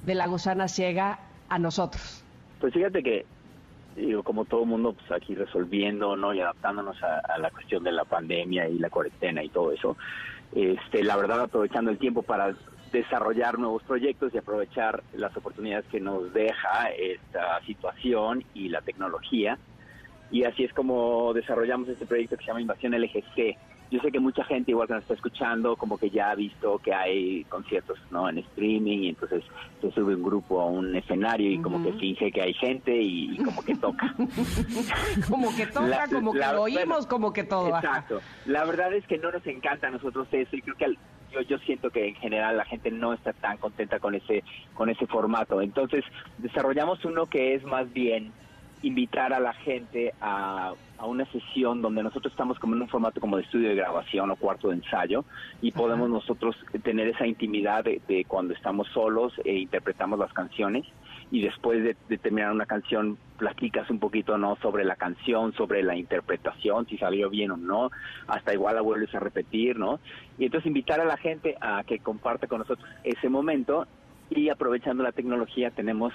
[0.06, 1.20] de la gusana ciega
[1.50, 2.24] a nosotros.
[2.60, 3.26] Pues fíjate que,
[4.06, 6.34] digo, como todo mundo, pues aquí resolviendo, ¿no?
[6.34, 9.98] Y adaptándonos a, la cuestión de la pandemia y la cuarentena y todo eso.
[10.54, 12.56] Este, la verdad, aprovechando el tiempo para
[12.92, 19.58] desarrollar nuevos proyectos y aprovechar las oportunidades que nos deja esta situación y la tecnología.
[20.32, 23.58] Y así es como desarrollamos este proyecto que se llama Invasión LGC.
[23.92, 26.78] Yo sé que mucha gente, igual que nos está escuchando, como que ya ha visto
[26.78, 29.44] que hay conciertos no en streaming y entonces
[29.82, 33.34] se sube un grupo a un escenario y como que finge que hay gente y,
[33.34, 34.14] y como que toca.
[35.30, 37.74] Como que toca, La- como que la- lo oímos, bueno, como que todo.
[37.76, 37.88] ajá.
[37.88, 38.22] Exacto.
[38.46, 40.98] La verdad es que no nos encanta a nosotros eso y creo que al-
[41.32, 44.44] yo, yo siento que en general la gente no está tan contenta con ese
[44.74, 45.62] con ese formato.
[45.62, 46.04] Entonces
[46.38, 48.32] desarrollamos uno que es más bien
[48.82, 53.22] invitar a la gente a, a una sesión donde nosotros estamos como en un formato
[53.22, 55.24] como de estudio de grabación o cuarto de ensayo
[55.62, 60.86] y podemos nosotros tener esa intimidad de, de cuando estamos solos e interpretamos las canciones
[61.32, 65.84] y después de, de terminar una canción platicas un poquito no sobre la canción, sobre
[65.84, 67.92] la interpretación, si salió bien o no,
[68.28, 70.00] hasta igual la vuelves a repetir, ¿no?
[70.38, 73.88] Y entonces invitar a la gente a que comparte con nosotros ese momento
[74.30, 76.14] y aprovechando la tecnología tenemos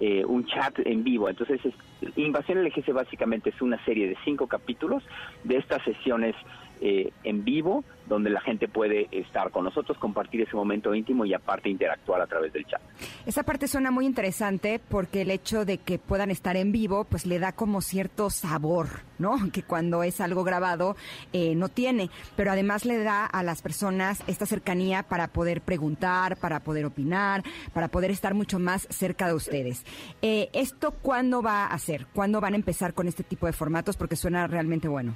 [0.00, 1.28] eh, un chat en vivo.
[1.28, 5.04] Entonces, es- Invasión LGC básicamente es una serie de cinco capítulos
[5.44, 6.34] de estas sesiones
[6.80, 11.32] eh, en vivo, donde la gente puede estar con nosotros, compartir ese momento íntimo y
[11.32, 12.80] aparte interactuar a través del chat.
[13.24, 17.24] Esa parte suena muy interesante porque el hecho de que puedan estar en vivo, pues
[17.26, 18.88] le da como cierto sabor,
[19.18, 19.36] ¿no?
[19.52, 20.96] Que cuando es algo grabado
[21.32, 22.10] eh, no tiene.
[22.34, 27.42] Pero además le da a las personas esta cercanía para poder preguntar, para poder opinar,
[27.72, 29.84] para poder estar mucho más cerca de ustedes.
[30.22, 32.06] Eh, ¿Esto cuándo va a ser?
[32.12, 33.96] ¿Cuándo van a empezar con este tipo de formatos?
[33.96, 35.14] Porque suena realmente bueno.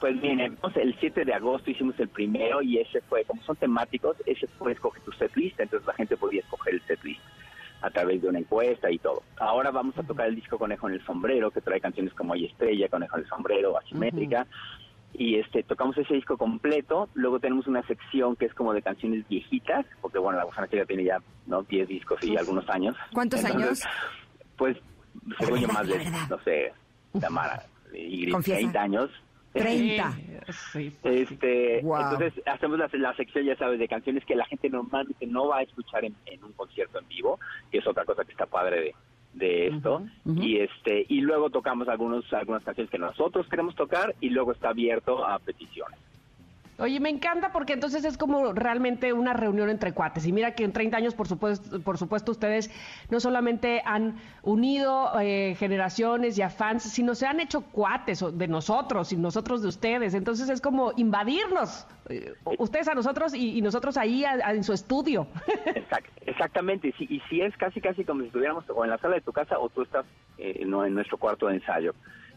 [0.00, 3.56] Pues miren, entonces, el 7 de agosto hicimos el primero y ese fue, como son
[3.56, 7.20] temáticos, ese fue escoger tu setlist, entonces la gente podía escoger el setlist
[7.80, 9.22] a través de una encuesta y todo.
[9.38, 12.46] Ahora vamos a tocar el disco Conejo en el Sombrero, que trae canciones como Hay
[12.46, 14.46] Estrella, Conejo en el Sombrero, Asimétrica.
[15.12, 19.26] Y este tocamos ese disco completo, luego tenemos una sección que es como de canciones
[19.28, 21.62] viejitas, porque bueno, la Gusana Ciega tiene ya ¿no?
[21.62, 22.96] 10 discos y algunos años.
[23.14, 23.82] ¿Cuántos años?
[24.56, 24.76] Pues,
[25.38, 26.72] según yo, más de, no sé,
[27.18, 27.62] Tamara,
[27.94, 28.58] y Confiesa.
[28.58, 29.10] 30 años.
[29.52, 30.18] 30.
[31.04, 32.00] Este, Wow.
[32.02, 35.58] entonces hacemos la, la sección, ya sabes, de canciones que la gente normalmente no va
[35.58, 37.38] a escuchar en, en un concierto en vivo,
[37.70, 38.94] que es otra cosa que está padre de,
[39.34, 40.02] de esto.
[40.24, 44.70] Y este y luego tocamos algunos algunas canciones que nosotros queremos tocar y luego está
[44.70, 45.98] abierto a peticiones.
[46.78, 50.26] Oye, me encanta porque entonces es como realmente una reunión entre cuates.
[50.26, 52.70] Y mira que en 30 años, por supuesto, por supuesto ustedes
[53.10, 58.48] no solamente han unido eh, generaciones y a fans, sino se han hecho cuates de
[58.48, 60.14] nosotros y nosotros de ustedes.
[60.14, 64.72] Entonces es como invadirnos, eh, ustedes a nosotros y, y nosotros ahí a- en su
[64.72, 65.26] estudio.
[65.66, 69.14] Exact- exactamente, sí, y si es casi casi como si estuviéramos o en la sala
[69.14, 70.04] de tu casa o tú estás
[70.38, 71.94] eh, en nuestro cuarto de ensayo.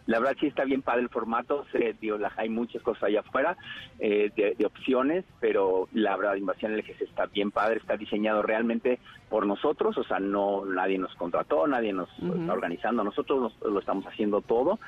[0.10, 3.20] La verdad sí está bien padre el formato, se, digo, la- hay muchas cosas allá
[3.20, 3.56] afuera
[4.00, 8.98] eh, de, de opciones, pero la verdad Invasión LGC está bien padre, está diseñado realmente
[9.30, 13.80] por nosotros, o sea, no nadie nos contrató, nadie nos está organizando, nosotros nos- lo
[13.80, 14.80] estamos haciendo todo,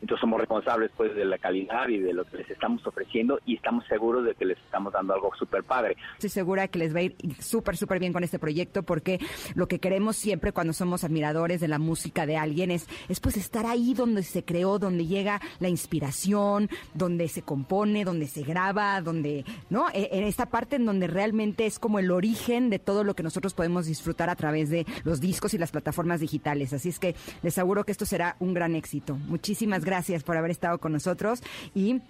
[0.00, 3.56] entonces somos responsables pues de la calidad y de lo que les estamos ofreciendo y
[3.56, 5.96] estamos seguros de que les estamos dando algo súper padre.
[6.14, 9.18] Estoy segura que les va a ir súper, súper bien con este proyecto porque
[9.54, 13.36] lo que queremos siempre cuando somos admiradores de la música de alguien es, es pues
[13.36, 19.00] estar ahí donde se creó, donde llega la inspiración, donde se compone, donde se graba,
[19.00, 19.88] donde, ¿no?
[19.92, 23.22] E- En esta parte en donde realmente es como el origen de todo lo que
[23.22, 26.72] nosotros podemos disfrutar a través de los discos y las plataformas digitales.
[26.72, 29.14] Así es que les aseguro que esto será un gran éxito.
[29.16, 29.84] Muchísimas
[30.22, 31.42] por haber estado con nosotros
[31.74, 32.00] y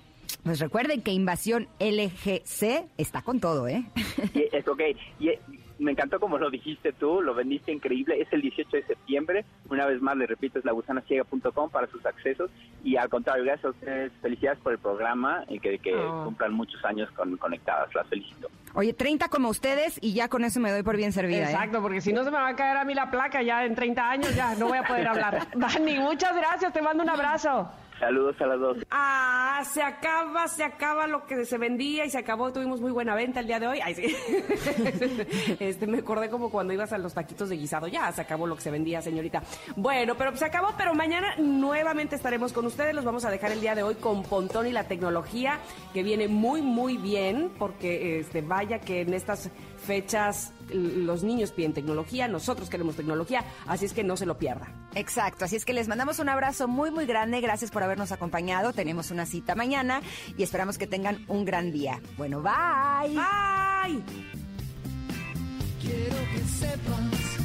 [0.44, 3.84] pues recuerden que Invasión LGC está con todo, ¿eh?
[4.52, 4.80] Es ok.
[5.18, 5.30] Y
[5.80, 8.20] me encantó como lo dijiste tú, lo vendiste increíble.
[8.20, 9.44] Es el 18 de septiembre.
[9.68, 12.50] Una vez más, le repito, es lagusanaciega.com para sus accesos.
[12.84, 14.12] Y al contrario, gracias a ustedes.
[14.22, 16.24] Felicidades por el programa y que, que Oh.
[16.24, 17.92] cumplan muchos años con, conectadas.
[17.94, 18.48] Las felicito.
[18.74, 21.40] Oye, 30 como ustedes y ya con eso me doy por bien servida.
[21.48, 21.52] ¿eh?
[21.52, 23.74] Exacto, porque si no se me va a caer a mí la placa ya en
[23.74, 25.48] 30 años, ya no voy a poder hablar.
[25.56, 27.68] Dani, muchas gracias, te mando un abrazo.
[28.00, 28.78] Saludos a las dos.
[28.90, 32.50] Ah, se acaba, se acaba lo que se vendía y se acabó.
[32.50, 33.80] Tuvimos muy buena venta el día de hoy.
[33.84, 34.16] Ay, sí.
[35.60, 37.86] Este, me acordé como cuando ibas a los taquitos de guisado.
[37.88, 39.42] Ya se acabó lo que se vendía, señorita.
[39.76, 42.94] Bueno, pero se acabó, pero mañana nuevamente estaremos con ustedes.
[42.94, 45.58] Los vamos a dejar el día de hoy con Pontón y la tecnología,
[45.92, 49.50] que viene muy, muy bien, porque este, vaya que en estas
[49.80, 54.72] fechas los niños piden tecnología, nosotros queremos tecnología, así es que no se lo pierda.
[54.94, 58.72] Exacto, así es que les mandamos un abrazo muy muy grande, gracias por habernos acompañado,
[58.72, 60.00] tenemos una cita mañana
[60.36, 62.00] y esperamos que tengan un gran día.
[62.16, 63.14] Bueno, bye.
[63.14, 64.02] Bye.
[65.80, 67.40] Quiero que sepas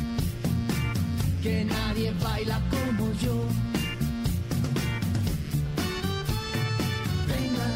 [1.41, 3.35] que nadie baila como yo.
[7.27, 7.67] Venga,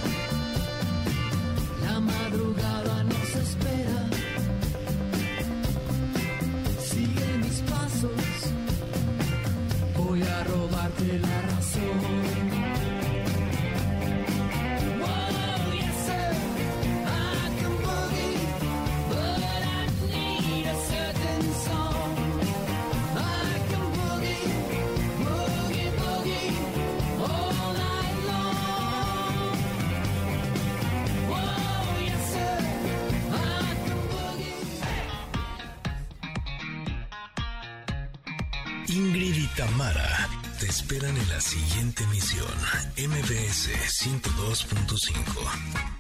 [1.86, 3.29] la madrugada nos
[10.20, 12.19] voy a robarte la razón.
[39.00, 40.28] Ingrid y Tamara
[40.60, 42.52] te esperan en la siguiente emisión,
[42.98, 43.70] MBS
[44.04, 45.99] 102.5.